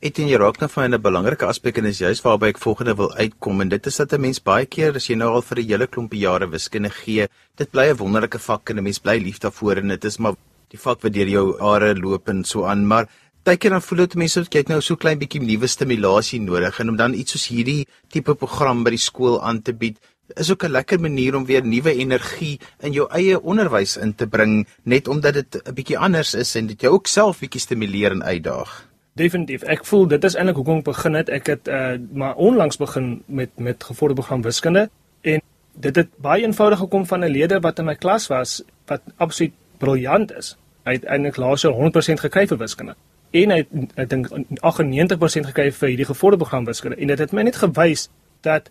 Etien 0.02 0.30
jy 0.30 0.39
raak 0.41 0.58
nou 0.60 0.69
van 0.69 0.93
'n 0.93 1.02
belangrike 1.02 1.45
aspek 1.45 1.78
en 1.78 1.86
is 1.86 2.02
juist 2.02 2.26
waarby 2.26 2.48
ek 2.48 2.58
volgende 2.65 2.95
wil 2.95 3.13
uitkom 3.13 3.62
en 3.62 3.69
dit 3.69 3.86
is 3.86 3.98
dat 3.98 4.13
'n 4.13 4.21
mens 4.21 4.41
baie 4.41 4.65
keer 4.65 4.95
as 4.95 5.08
jy 5.08 5.15
nou 5.15 5.30
al 5.30 5.41
vir 5.41 5.60
'n 5.60 5.69
hele 5.69 5.88
klompie 5.88 6.19
jare 6.19 6.50
wiskunde 6.50 6.89
gee, 6.89 7.28
dit 7.58 7.71
bly 7.71 7.89
'n 7.91 7.98
wonderlike 7.98 8.39
vak 8.39 8.69
en 8.69 8.78
'n 8.78 8.84
mens 8.84 9.00
bly 9.00 9.17
lief 9.17 9.39
daarvoor 9.39 9.78
en 9.78 9.88
dit 9.88 10.06
is 10.06 10.17
maar 10.17 10.34
die 10.69 10.80
vak 10.80 11.02
wat 11.02 11.13
deur 11.13 11.28
jou 11.28 11.60
are 11.60 11.95
loop 11.95 12.30
en 12.30 12.43
so 12.43 12.65
aan, 12.65 12.88
maar 12.88 13.08
Partykeer 13.45 13.75
dan 13.75 13.81
voel 13.86 13.99
dit 13.99 14.15
mense 14.17 14.41
dat 14.41 14.55
jy 14.58 14.62
nou 14.71 14.79
so 14.81 14.97
klein 14.97 15.19
bietjie 15.21 15.38
nuwe 15.38 15.67
stimulasie 15.69 16.39
nodig 16.41 16.79
en 16.81 16.89
om 16.89 16.95
dan 16.97 17.13
iets 17.13 17.36
soos 17.36 17.43
hierdie 17.51 17.84
tipe 18.10 18.34
program 18.41 18.79
by 18.81 18.95
die 18.95 19.01
skool 19.03 19.36
aan 19.45 19.60
te 19.62 19.75
bied 19.84 19.99
is 20.41 20.49
ook 20.49 20.65
'n 20.65 20.73
lekker 20.73 20.99
manier 20.99 21.38
om 21.38 21.45
weer 21.45 21.62
nuwe 21.62 21.93
energie 21.93 22.58
in 22.81 22.93
jou 22.97 23.05
eie 23.12 23.38
onderwys 23.38 23.97
in 23.97 24.15
te 24.15 24.25
bring 24.25 24.65
net 24.84 25.08
omdat 25.08 25.34
dit 25.34 25.62
'n 25.62 25.73
bietjie 25.77 25.97
anders 25.97 26.34
is 26.34 26.55
en 26.55 26.67
dit 26.67 26.81
jou 26.81 26.93
ook 26.93 27.08
self 27.08 27.39
bietjie 27.39 27.62
stimuleer 27.62 28.12
en 28.12 28.23
uitdaag. 28.23 28.89
Definitief. 29.13 29.62
Ek 29.62 29.86
voel 29.86 30.08
dit 30.08 30.23
is 30.23 30.36
eintlik 30.36 30.55
hoekom 30.55 30.77
ek 30.77 30.84
begin 30.84 31.13
het. 31.13 31.29
Ek 31.29 31.45
het 31.45 31.67
uh 31.67 31.97
maar 32.13 32.36
onlangs 32.36 32.77
begin 32.77 33.23
met 33.27 33.49
met 33.60 33.84
gevorderde 33.84 34.21
program 34.21 34.41
wiskunde 34.41 34.89
en 35.21 35.41
dit 35.73 35.95
het 35.95 36.10
baie 36.17 36.43
eenvoudig 36.43 36.79
gekom 36.79 37.05
van 37.05 37.19
'n 37.19 37.29
leerder 37.29 37.62
wat 37.62 37.79
in 37.79 37.86
my 37.86 37.95
klas 37.95 38.27
was 38.27 38.63
wat 38.88 39.01
absoluut 39.17 39.53
briljant 39.77 40.34
is. 40.34 40.58
Hy 40.84 40.91
het 40.93 41.03
eintlik 41.03 41.38
laas 41.38 41.62
jaar 41.62 41.73
100% 41.73 42.19
gekry 42.19 42.47
vir 42.47 42.58
wiskunde 42.58 42.95
en 43.41 43.52
hy 43.52 43.62
ek 44.02 44.10
dink 44.12 44.30
98% 44.32 45.50
gekry 45.52 45.71
vir 45.71 45.91
hierdie 45.91 46.10
gevorderde 46.12 46.43
program 46.43 46.67
wiskunde 46.69 47.00
en 47.02 47.12
dit 47.12 47.24
het 47.24 47.34
my 47.36 47.43
net 47.48 47.60
gewys 47.62 48.08
dat 48.48 48.69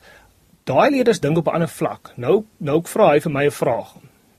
daai 0.68 0.90
leerders 0.90 1.20
dink 1.20 1.38
op 1.38 1.48
'n 1.48 1.57
ander 1.61 1.68
vlak. 1.68 2.12
Nou 2.16 2.44
nou 2.59 2.83
vra 2.83 3.12
hy 3.12 3.20
vir 3.20 3.33
my 3.33 3.44
'n 3.46 3.50
vraag. 3.50 3.94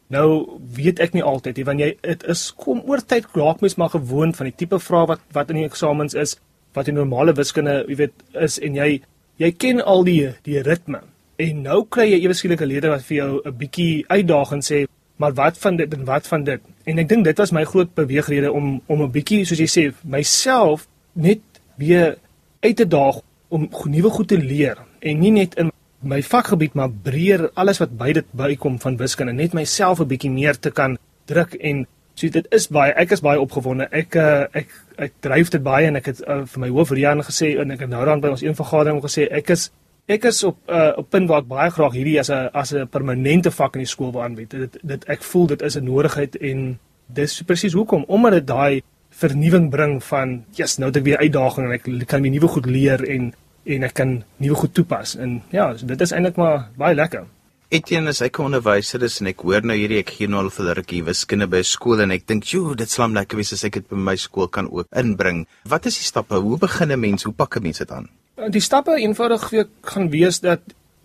Nou 0.08 0.60
weet 0.76 1.00
ek 1.00 1.14
nie 1.14 1.24
altyd 1.24 1.58
nie 1.58 1.66
want 1.66 1.80
jy 1.80 1.98
dit 2.02 2.24
is 2.24 2.52
kom 2.52 2.82
oor 2.86 3.02
tyd 3.02 3.26
raak 3.34 3.62
mens 3.62 3.76
maar 3.76 3.90
gewoond 3.90 4.36
van 4.36 4.46
die 4.46 4.56
tipe 4.56 4.80
vrae 4.80 5.08
wat 5.08 5.22
wat 5.32 5.50
in 5.50 5.56
die 5.56 5.66
eksamens 5.66 6.14
is, 6.14 6.40
wat 6.74 6.88
in 6.88 6.96
normale 6.96 7.34
wiskunde, 7.34 7.86
jy 7.88 7.96
weet, 7.96 8.14
is 8.34 8.60
en 8.60 8.76
jy 8.76 9.02
jy 9.38 9.52
ken 9.52 9.82
al 9.82 10.04
die 10.04 10.34
die 10.44 10.62
ritme. 10.62 11.02
En 11.38 11.62
nou 11.62 11.84
kry 11.90 12.06
jy 12.12 12.22
ewe 12.24 12.34
skielik 12.34 12.62
'n 12.62 12.68
leerder 12.68 12.90
wat 12.90 13.04
vir 13.04 13.18
jou 13.18 13.42
'n 13.46 13.58
bietjie 13.58 14.06
uitdaag 14.08 14.52
en 14.52 14.62
sê, 14.62 14.86
"Maar 15.15 15.34
wat 15.34 15.58
van 15.58 15.75
dit 15.75 15.93
en 15.93 16.06
wat 16.06 16.28
van 16.28 16.43
dit?" 16.43 16.62
En 16.84 16.97
ek 16.97 17.10
dink 17.10 17.23
dit 17.23 17.38
was 17.38 17.51
my 17.51 17.63
groot 17.63 17.93
beweegrede 17.93 18.51
om 18.51 18.82
om 18.86 19.01
'n 19.01 19.12
bietjie 19.12 19.45
soos 19.45 19.60
jy 19.60 19.67
sê 19.67 19.93
myself 20.04 20.88
net 21.13 21.39
weer 21.75 22.17
uit 22.60 22.75
te 22.75 22.88
daag 22.88 23.21
om 23.47 23.69
nuwe 23.86 24.10
goed 24.10 24.28
te 24.28 24.38
leer. 24.38 24.78
En 24.99 25.19
nie 25.19 25.32
net 25.32 25.56
in 25.56 25.71
my 25.99 26.21
vakgebied 26.23 26.73
maar 26.73 26.89
breër 26.89 27.49
alles 27.54 27.78
wat 27.82 27.97
by 27.97 28.12
dit 28.13 28.25
bykom 28.32 28.80
van 28.80 28.97
wiskunde. 28.97 29.34
Net 29.34 29.54
myself 29.54 29.99
'n 29.99 30.08
bietjie 30.08 30.32
meer 30.32 30.60
te 30.60 30.71
kan 30.71 30.97
druk 31.25 31.54
en 31.54 31.88
so 32.13 32.30
dit 32.30 32.47
is 32.51 32.67
baie 32.67 32.93
ek 32.93 33.12
is 33.12 33.21
baie 33.21 33.39
opgewonde. 33.39 33.88
Ek 33.91 34.15
uh, 34.15 34.45
ek 34.51 34.67
ek 34.97 35.13
dryf 35.19 35.49
dit 35.49 35.63
baie 35.63 35.88
en 35.88 35.95
ek 35.95 36.06
het 36.06 36.21
uh, 36.28 36.45
vir 36.45 36.60
my 36.60 36.69
hoof 36.69 36.91
Rian 36.91 37.23
gesê 37.23 37.60
en 37.60 37.71
ek 37.71 37.80
het 37.80 37.89
nou 37.89 38.06
dan 38.06 38.21
by 38.23 38.28
ons 38.28 38.41
een 38.41 38.56
vergadering 38.56 39.01
gesê 39.04 39.28
ek 39.32 39.49
is 39.49 39.71
ek 40.06 40.28
is 40.30 40.44
op 40.44 40.58
uh, 40.70 40.91
op 40.98 41.10
punt 41.10 41.30
waar 41.30 41.41
ek 41.41 41.48
baie 41.50 41.70
graag 41.74 41.94
hierdie 41.98 42.20
as 42.20 42.30
'n 42.30 42.50
as 42.54 42.74
'n 42.74 42.88
permanente 42.88 43.52
vak 43.52 43.76
in 43.76 43.82
die 43.82 43.94
skool 43.94 44.12
wil 44.12 44.24
aanbied. 44.24 44.50
Dit 44.50 44.78
dit 44.82 45.04
ek 45.06 45.24
voel 45.24 45.48
dit 45.48 45.62
is 45.62 45.78
'n 45.78 45.84
nodigheid 45.84 46.36
en 46.36 46.80
dis 47.08 47.41
presies 47.41 47.74
hoekom 47.74 48.04
omdat 48.08 48.32
dit 48.32 48.48
daai 48.48 48.82
vernuwing 49.10 49.70
bring 49.70 50.04
van 50.04 50.44
yes, 50.56 50.78
nou 50.78 50.89
het 50.89 50.98
ek 50.98 51.04
weer 51.04 51.18
uitdaging 51.18 51.65
en 51.68 51.72
ek 51.72 52.08
kan 52.08 52.22
my 52.22 52.30
nuwe 52.30 52.48
goed 52.48 52.65
leer 52.65 53.04
en 53.04 53.34
en 53.65 53.84
ek 53.84 53.94
kan 53.94 54.24
nuwe 54.38 54.56
goed 54.56 54.74
toepas. 54.74 55.15
En 55.15 55.41
ja, 55.50 55.72
so 55.78 55.86
dit 55.86 56.02
is 56.02 56.12
eintlik 56.12 56.36
maar 56.36 56.70
baie 56.78 56.96
lekker. 56.96 57.26
Etienne 57.70 58.10
is 58.13 58.22
ek 58.22 58.38
onderwyser 58.39 59.04
is 59.04 59.22
en 59.22 59.28
ek 59.28 59.41
hoor 59.41 59.65
nou 59.65 59.76
hierdie 59.76 59.98
ek 60.04 60.12
gee 60.18 60.28
nou 60.28 60.44
al 60.44 60.52
vir 60.54 60.76
rukkie 60.76 61.02
wiskunde 61.04 61.48
by 61.50 61.63
skool 61.65 62.02
en 62.02 62.12
ek 62.12 62.28
dink, 62.28 62.44
"Joe, 62.44 62.76
dit 62.76 62.89
slam 62.89 63.13
lekker 63.13 63.38
wees 63.38 63.54
as 63.54 63.63
ek 63.63 63.74
dit 63.74 63.89
by 63.89 63.96
my 63.96 64.15
skool 64.15 64.48
kan 64.48 64.70
ook 64.72 64.88
inbring." 64.96 65.48
Wat 65.65 65.86
is 65.86 65.98
die 65.98 66.06
stappe? 66.06 66.36
Hoe 66.36 66.58
begin 66.58 66.91
'n 66.91 67.00
mens? 67.00 67.24
Hoe 67.24 67.34
pak 67.34 67.58
'n 67.58 67.63
mens 67.63 67.78
dit 67.78 67.91
aan? 67.91 68.08
Eh, 68.36 68.50
die 68.52 68.62
stappe 68.62 68.98
eenvoudig 69.00 69.50
weer 69.50 69.67
gaan 69.82 70.10
wees 70.10 70.39
dat 70.43 70.60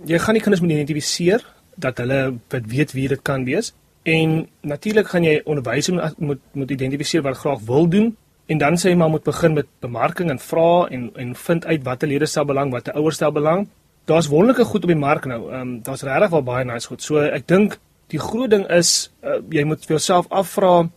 jy 0.04 0.18
gaan 0.18 0.34
die 0.34 0.42
kinders 0.42 0.62
moet 0.62 0.74
identifiseer 0.74 1.44
dat 1.80 2.00
hulle 2.02 2.38
wat 2.50 2.66
weet 2.66 2.92
wie 2.92 3.08
dit 3.08 3.22
kan 3.22 3.44
wees. 3.44 3.72
En 4.02 4.48
natuurlik 4.60 5.08
gaan 5.08 5.24
jy 5.24 5.40
onderwysers 5.44 6.16
moet 6.18 6.40
moet 6.52 6.70
identifiseer 6.70 7.22
wat 7.22 7.36
graag 7.36 7.60
wil 7.66 7.88
doen. 7.88 8.16
En 8.46 8.58
dan 8.58 8.78
sê 8.78 8.90
jy 8.90 8.96
maar 8.96 9.10
moet 9.10 9.24
begin 9.24 9.54
met 9.54 9.66
bemarking 9.80 10.30
en 10.30 10.38
vra 10.38 10.88
en 10.88 11.10
en 11.14 11.34
vind 11.34 11.66
uit 11.66 11.82
watter 11.82 12.08
lede 12.08 12.26
stel 12.26 12.44
belang 12.44 12.72
watter 12.72 12.94
ouers 12.94 13.14
stel 13.14 13.32
belang. 13.32 13.68
Daar's 14.04 14.26
wonderlike 14.26 14.64
goed 14.64 14.82
op 14.82 14.88
die 14.88 14.98
mark 14.98 15.24
nou. 15.24 15.52
Um, 15.54 15.82
daar's 15.82 16.02
regtig 16.02 16.30
wel 16.30 16.42
baie 16.42 16.64
nice 16.64 16.86
goed. 16.86 17.02
So 17.02 17.20
ek 17.20 17.46
dink 17.46 17.78
die 18.06 18.18
groot 18.18 18.50
ding 18.50 18.66
is 18.66 19.10
uh, 19.22 19.38
jy 19.50 19.64
moet 19.64 19.84
vir 19.86 19.96
jouself 19.96 20.26
afvra 20.28 20.88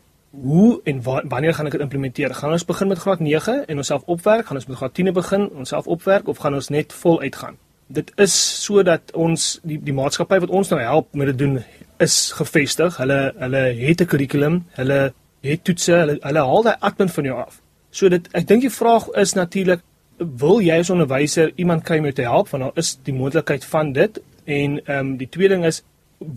hoe 0.41 0.81
en 0.83 1.01
wa 1.01 1.21
wanneer 1.27 1.53
gaan 1.53 1.65
ek 1.65 1.71
dit 1.77 1.81
implementeer? 1.81 2.33
Gaan 2.33 2.51
ons 2.51 2.65
begin 2.65 2.87
met 2.87 2.97
graad 2.97 3.19
9 3.19 3.65
en 3.65 3.77
onsself 3.77 4.01
opwerk? 4.05 4.45
Gaan 4.45 4.57
ons 4.57 4.65
met 4.65 4.77
graad 4.77 4.93
10 4.93 5.13
begin 5.13 5.49
onsself 5.49 5.87
opwerk 5.87 6.27
of 6.27 6.37
gaan 6.37 6.53
ons 6.53 6.69
net 6.73 6.93
vol 6.93 7.21
uitgaan? 7.21 7.57
Dit 7.87 8.11
is 8.15 8.33
sodat 8.63 9.13
ons 9.13 9.59
die 9.63 9.77
die 9.83 9.93
maatskappy 9.93 10.39
wat 10.39 10.49
ons 10.49 10.69
nou 10.73 10.81
help 10.81 11.13
met 11.13 11.29
dit 11.29 11.37
doen 11.37 11.59
is 12.01 12.31
gevestig. 12.31 12.97
Hulle 12.97 13.33
hulle 13.37 13.63
het 13.77 14.01
'n 14.01 14.05
kurrikulum, 14.05 14.63
hulle 14.79 15.13
het 15.41 15.63
toetse, 15.63 15.93
hulle 15.93 16.17
hulle 16.21 16.39
haal 16.39 16.63
daai 16.63 16.77
admin 16.79 17.09
van 17.09 17.23
jou 17.23 17.37
af. 17.37 17.61
So 17.91 18.09
dit 18.09 18.27
ek 18.33 18.47
dink 18.47 18.61
die 18.61 18.73
vraag 18.73 19.07
is 19.15 19.33
natuurlik 19.33 19.81
wil 20.17 20.61
jy 20.61 20.79
as 20.79 20.89
onderwyser 20.89 21.51
iemand 21.55 21.83
kry 21.83 21.97
om 21.97 22.03
jou 22.03 22.13
te 22.13 22.21
help 22.21 22.49
want 22.49 22.63
daar 22.63 22.77
is 22.77 22.99
die 23.03 23.13
moontlikheid 23.13 23.65
van 23.65 23.93
dit 23.93 24.21
en 24.45 24.85
ehm 24.85 24.99
um, 24.99 25.17
die 25.17 25.29
tweede 25.29 25.53
ding 25.55 25.65
is 25.65 25.83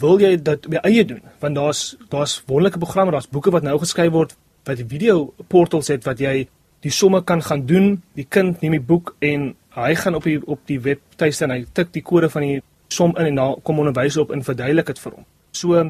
wil 0.00 0.20
jy 0.20 0.36
dit 0.36 0.66
op 0.66 0.72
jou 0.72 0.82
eie 0.88 1.04
doen? 1.04 1.22
Want 1.40 1.54
daar's 1.54 1.96
daar's 2.12 2.42
wonderlike 2.46 2.78
programme 2.78 3.12
daar's 3.14 3.28
boeke 3.28 3.50
wat 3.50 3.62
nou 3.62 3.78
geskryf 3.78 4.12
word 4.12 4.36
wat 4.66 4.82
video 4.88 5.32
portals 5.48 5.88
het 5.88 6.04
wat 6.04 6.20
jy 6.20 6.48
die 6.84 6.92
somme 6.92 7.22
kan 7.24 7.42
gaan 7.42 7.66
doen. 7.66 8.02
Die 8.14 8.26
kind 8.28 8.60
neem 8.62 8.76
die 8.78 8.86
boek 8.92 9.14
en 9.20 9.54
hy 9.76 9.94
gaan 9.94 10.14
op 10.14 10.24
die 10.24 10.40
op 10.46 10.60
die 10.66 10.80
webtuiste 10.80 11.44
en 11.44 11.54
hy 11.54 11.64
tik 11.72 11.92
die 11.94 12.02
kode 12.02 12.30
van 12.32 12.42
die 12.46 12.62
som 12.88 13.14
in 13.16 13.30
en 13.32 13.40
dan 13.40 13.62
kom 13.62 13.78
onderwyser 13.82 14.22
op 14.22 14.32
en 14.34 14.44
verduidelik 14.44 14.86
dit 14.92 15.00
vir 15.02 15.16
hom. 15.18 15.26
So 15.52 15.84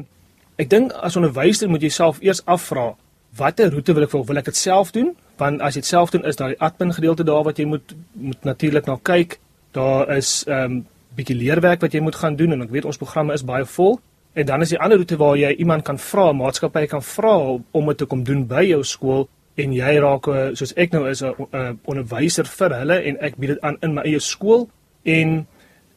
ek 0.57 0.69
dink 0.69 0.93
as 1.05 1.17
onderwyser 1.19 1.69
moet 1.69 1.85
jy 1.85 1.91
self 1.93 2.21
eers 2.25 2.43
afvra 2.45 2.93
watter 3.37 3.71
roete 3.71 3.93
wil 3.93 4.07
ek 4.07 4.13
volg? 4.13 4.27
Wil 4.27 4.41
ek 4.41 4.51
dit 4.51 4.59
self 4.59 4.91
doen? 4.95 5.13
Want 5.37 5.61
as 5.61 5.77
jy 5.77 5.83
dit 5.85 5.89
self 5.89 6.13
doen 6.13 6.25
is 6.25 6.39
daar 6.39 6.53
die 6.53 6.61
admin 6.63 6.93
gedeelte 6.95 7.25
daar 7.27 7.45
wat 7.45 7.59
jy 7.61 7.67
moet 7.69 7.95
moet 8.13 8.47
natuurlik 8.47 8.87
na 8.89 8.97
kyk. 9.03 9.39
Daar 9.77 10.09
is 10.17 10.43
ehm 10.47 10.77
um, 10.77 10.85
bietjie 11.17 11.37
leerwerk 11.37 11.81
wat 11.81 11.93
jy 11.93 12.01
moet 12.03 12.15
gaan 12.15 12.37
doen 12.39 12.53
en 12.55 12.61
ek 12.61 12.71
weet 12.73 12.85
ons 12.85 12.99
programme 13.01 13.33
is 13.33 13.45
baie 13.45 13.65
vol. 13.65 13.97
En 14.37 14.45
dan 14.45 14.61
is 14.61 14.69
die 14.69 14.79
ander 14.79 14.99
roete 15.01 15.17
waar 15.17 15.37
jy 15.37 15.49
iemand 15.57 15.83
kan 15.83 15.97
vra, 15.97 16.31
maatskappy 16.33 16.85
kan 16.87 17.01
vra 17.01 17.33
om 17.57 17.91
dit 17.91 17.97
te 17.97 18.05
kom 18.05 18.23
doen 18.23 18.45
by 18.47 18.63
jou 18.69 18.83
skool 18.85 19.27
en 19.57 19.73
jy 19.73 19.93
raak 20.03 20.27
eh, 20.29 20.49
soos 20.53 20.75
ek 20.77 20.93
nou 20.93 21.07
is 21.09 21.23
'n 21.23 21.79
onderwyser 21.89 22.45
vir 22.45 22.75
hulle 22.79 22.97
en 23.01 23.17
ek 23.21 23.37
bied 23.37 23.49
dit 23.55 23.61
aan 23.61 23.77
in 23.81 23.93
my 23.93 24.03
eie 24.05 24.19
skool 24.19 24.69
en 25.03 25.47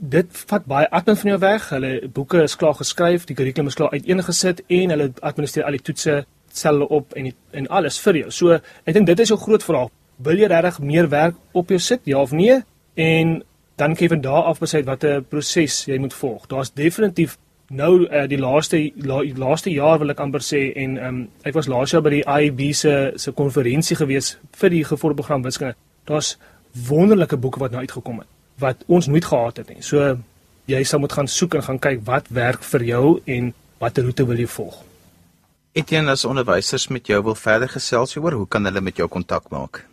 dit 0.00 0.44
vat 0.48 0.66
baie 0.66 0.88
admin 0.90 1.16
van 1.16 1.30
jou 1.30 1.38
weg. 1.38 1.68
Hulle 1.68 2.08
boeke 2.08 2.42
is 2.42 2.56
klaar 2.56 2.74
geskryf, 2.74 3.26
die 3.26 3.36
kurrikulum 3.36 3.68
is 3.68 3.74
klaar 3.74 3.92
uiteengesit 3.92 4.62
en 4.68 4.90
hulle 4.90 5.12
administreer 5.20 5.66
al 5.66 5.76
die 5.76 5.84
toetse 5.84 6.24
sel 6.52 6.82
op 6.82 7.12
en 7.12 7.28
die, 7.28 7.34
en 7.52 7.68
alles 7.68 8.00
vir 8.00 8.22
jou. 8.22 8.30
So 8.30 8.56
ek 8.84 8.94
dink 8.94 9.06
dit 9.06 9.20
is 9.20 9.32
'n 9.32 9.36
groot 9.36 9.62
vraag. 9.62 9.90
Wil 10.16 10.38
jy 10.38 10.46
regtig 10.46 10.80
meer 10.80 11.08
werk 11.08 11.34
op 11.52 11.68
jou 11.68 11.78
sit, 11.78 12.00
ja 12.04 12.20
of 12.20 12.32
nee? 12.32 12.62
En 12.94 13.42
dan 13.80 13.94
kan 13.94 14.04
jy 14.04 14.08
van 14.12 14.24
daar 14.24 14.48
af 14.50 14.58
besluit 14.60 14.84
watter 14.88 15.22
proses 15.22 15.84
jy 15.88 15.98
moet 15.98 16.14
volg. 16.14 16.46
Daar's 16.50 16.72
definitief 16.76 17.38
nou 17.70 17.92
uh, 18.04 18.26
die 18.28 18.38
laaste 18.38 18.80
la, 19.06 19.22
laaste 19.38 19.70
jaar 19.70 20.00
wil 20.02 20.12
ek 20.12 20.20
amper 20.20 20.42
sê 20.44 20.60
en 20.82 20.98
um, 20.98 21.20
ek 21.46 21.56
was 21.56 21.70
laas 21.70 21.94
jaar 21.94 22.02
by 22.04 22.12
die 22.18 22.24
IB 22.26 22.60
se 22.76 22.94
se 23.16 23.32
konferensie 23.32 23.96
gewees 23.96 24.34
vir 24.60 24.74
die 24.74 24.82
gevolgprogram 24.84 25.46
wiskunde. 25.46 25.78
Daar's 26.10 26.36
wonderlike 26.88 27.38
boeke 27.40 27.62
wat 27.62 27.72
nou 27.72 27.80
uitgekom 27.86 28.20
het 28.22 28.28
wat 28.60 28.82
ons 28.92 29.06
nooit 29.08 29.24
gehad 29.24 29.56
het 29.56 29.70
nie. 29.72 29.80
So 29.80 30.18
jy 30.68 30.82
sal 30.84 31.00
moet 31.00 31.14
gaan 31.16 31.30
soek 31.30 31.56
en 31.56 31.64
gaan 31.64 31.80
kyk 31.80 32.02
wat 32.04 32.28
werk 32.28 32.66
vir 32.72 32.84
jou 32.84 33.04
en 33.24 33.54
watter 33.80 34.04
roete 34.04 34.26
wil 34.28 34.42
jy 34.42 34.48
volg. 34.58 34.82
Etienne 35.72 36.12
as 36.12 36.26
onderwysers 36.28 36.90
met 36.92 37.06
jou 37.08 37.22
wil 37.24 37.38
verder 37.38 37.70
gesels 37.70 38.16
oor 38.18 38.36
hoe 38.36 38.48
kan 38.50 38.66
hulle 38.68 38.82
met 38.84 38.98
jou 39.00 39.08
kontak 39.08 39.48
maak? 39.54 39.86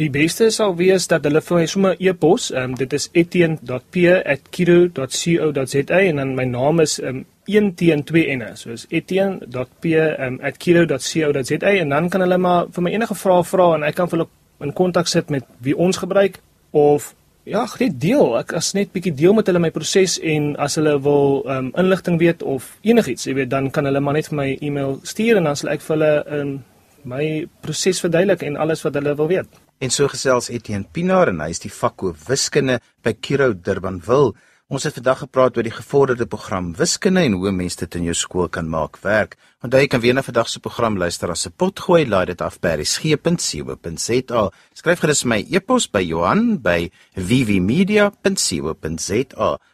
Die 0.00 0.08
beste 0.08 0.46
sal 0.48 0.78
wees 0.78 1.04
dat 1.12 1.26
hulle 1.28 1.42
vir 1.44 1.58
my 1.58 1.66
sommer 1.68 1.98
e-pos, 2.00 2.46
ehm 2.54 2.70
um, 2.70 2.76
dit 2.80 2.88
is 2.96 3.04
etienne.p@kiro.co.za 3.20 5.98
en 5.98 6.16
dan 6.16 6.30
my 6.38 6.46
naam 6.48 6.80
is 6.80 6.94
ehm 7.00 7.16
um, 7.16 7.24
1 7.44 7.74
teen 7.74 8.04
2 8.08 8.26
enne. 8.32 8.56
So 8.56 8.70
is 8.72 8.86
etienne.p@kiro.co.za 8.88 11.54
um, 11.54 11.60
en 11.82 11.88
dan 11.88 12.08
kan 12.08 12.20
hulle 12.24 12.38
maar 12.38 12.66
vir 12.72 12.82
my 12.82 12.90
enige 12.94 13.14
vrae 13.14 13.44
vra 13.44 13.74
en 13.74 13.82
ek 13.82 13.94
kan 13.94 14.08
vir 14.08 14.18
hulle 14.18 14.28
in 14.64 14.72
kontak 14.72 15.08
sit 15.08 15.30
met 15.30 15.44
wie 15.58 15.76
ons 15.76 15.96
gebruik 15.96 16.40
of 16.70 17.14
ja, 17.44 17.68
net 17.78 18.00
deel. 18.00 18.38
Ek 18.40 18.52
as 18.56 18.72
net 18.72 18.92
bietjie 18.96 19.14
deel 19.14 19.32
met 19.36 19.46
hulle 19.46 19.58
my 19.60 19.70
proses 19.70 20.18
en 20.22 20.56
as 20.56 20.74
hulle 20.80 21.02
wil 21.04 21.44
ehm 21.44 21.56
um, 21.56 21.72
inligting 21.76 22.18
weet 22.18 22.42
of 22.42 22.78
enigiets, 22.80 23.26
jy 23.26 23.34
weet, 23.34 23.50
dan 23.50 23.70
kan 23.70 23.84
hulle 23.84 24.00
maar 24.00 24.14
net 24.16 24.28
vir 24.32 24.36
my 24.36 24.58
e-mail 24.60 25.00
stuur 25.02 25.36
en 25.36 25.44
dan 25.44 25.56
sal 25.56 25.70
ek 25.76 25.80
vir 25.84 25.96
hulle 25.96 26.24
ehm 26.24 26.40
um, 26.40 26.62
my 27.04 27.46
proses 27.60 28.00
verduidelik 28.00 28.42
en 28.42 28.56
alles 28.56 28.82
wat 28.82 28.94
hulle 28.96 29.16
wil 29.16 29.28
weet. 29.28 29.69
En 29.80 29.88
so 29.88 30.04
gesels 30.12 30.50
Etienne 30.52 30.84
Pinaar 30.92 31.30
en 31.32 31.38
hy 31.40 31.48
is 31.54 31.62
die 31.62 31.70
vakhoof 31.72 32.26
wiskunde 32.28 32.74
by 33.00 33.14
Kiro 33.16 33.54
Durbanville. 33.56 34.34
Ons 34.68 34.84
het 34.84 34.92
vandag 34.98 35.22
gepraat 35.22 35.56
oor 35.56 35.64
die 35.64 35.72
gevorderde 35.72 36.26
program 36.28 36.76
wiskunde 36.76 37.24
en 37.24 37.32
hoe 37.40 37.48
mense 37.56 37.80
dit 37.80 37.94
in 37.96 38.04
jou 38.10 38.14
skool 38.14 38.48
kan 38.52 38.68
maak 38.68 39.00
werk. 39.00 39.40
Onthou 39.64 39.80
jy 39.80 39.88
kan 39.88 40.02
weer 40.04 40.14
na 40.14 40.22
vandag 40.26 40.52
se 40.52 40.60
program 40.60 41.00
luister 41.00 41.32
as 41.32 41.46
'n 41.46 41.56
potgooi, 41.56 42.04
laai 42.06 42.26
dit 42.26 42.40
af 42.42 42.60
by 42.60 42.76
resgep.co.za. 42.76 44.50
Skryf 44.74 45.00
gerus 45.00 45.24
my 45.24 45.46
e-pos 45.48 45.88
by 45.88 46.02
Johan 46.04 46.60
by 46.60 46.90
vvmedia.co.za. 47.16 48.20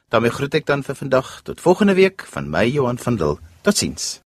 daarmee 0.09 0.31
groet 0.31 0.55
ek 0.55 0.67
dan 0.67 0.83
vir 0.83 0.95
vandag 0.95 1.41
tot 1.43 1.61
volgende 1.61 1.95
week 1.95 2.23
van 2.31 2.51
my 2.51 2.65
Johan 2.65 2.99
van 2.99 3.17
Dil. 3.17 3.39
Totsiens. 3.63 4.26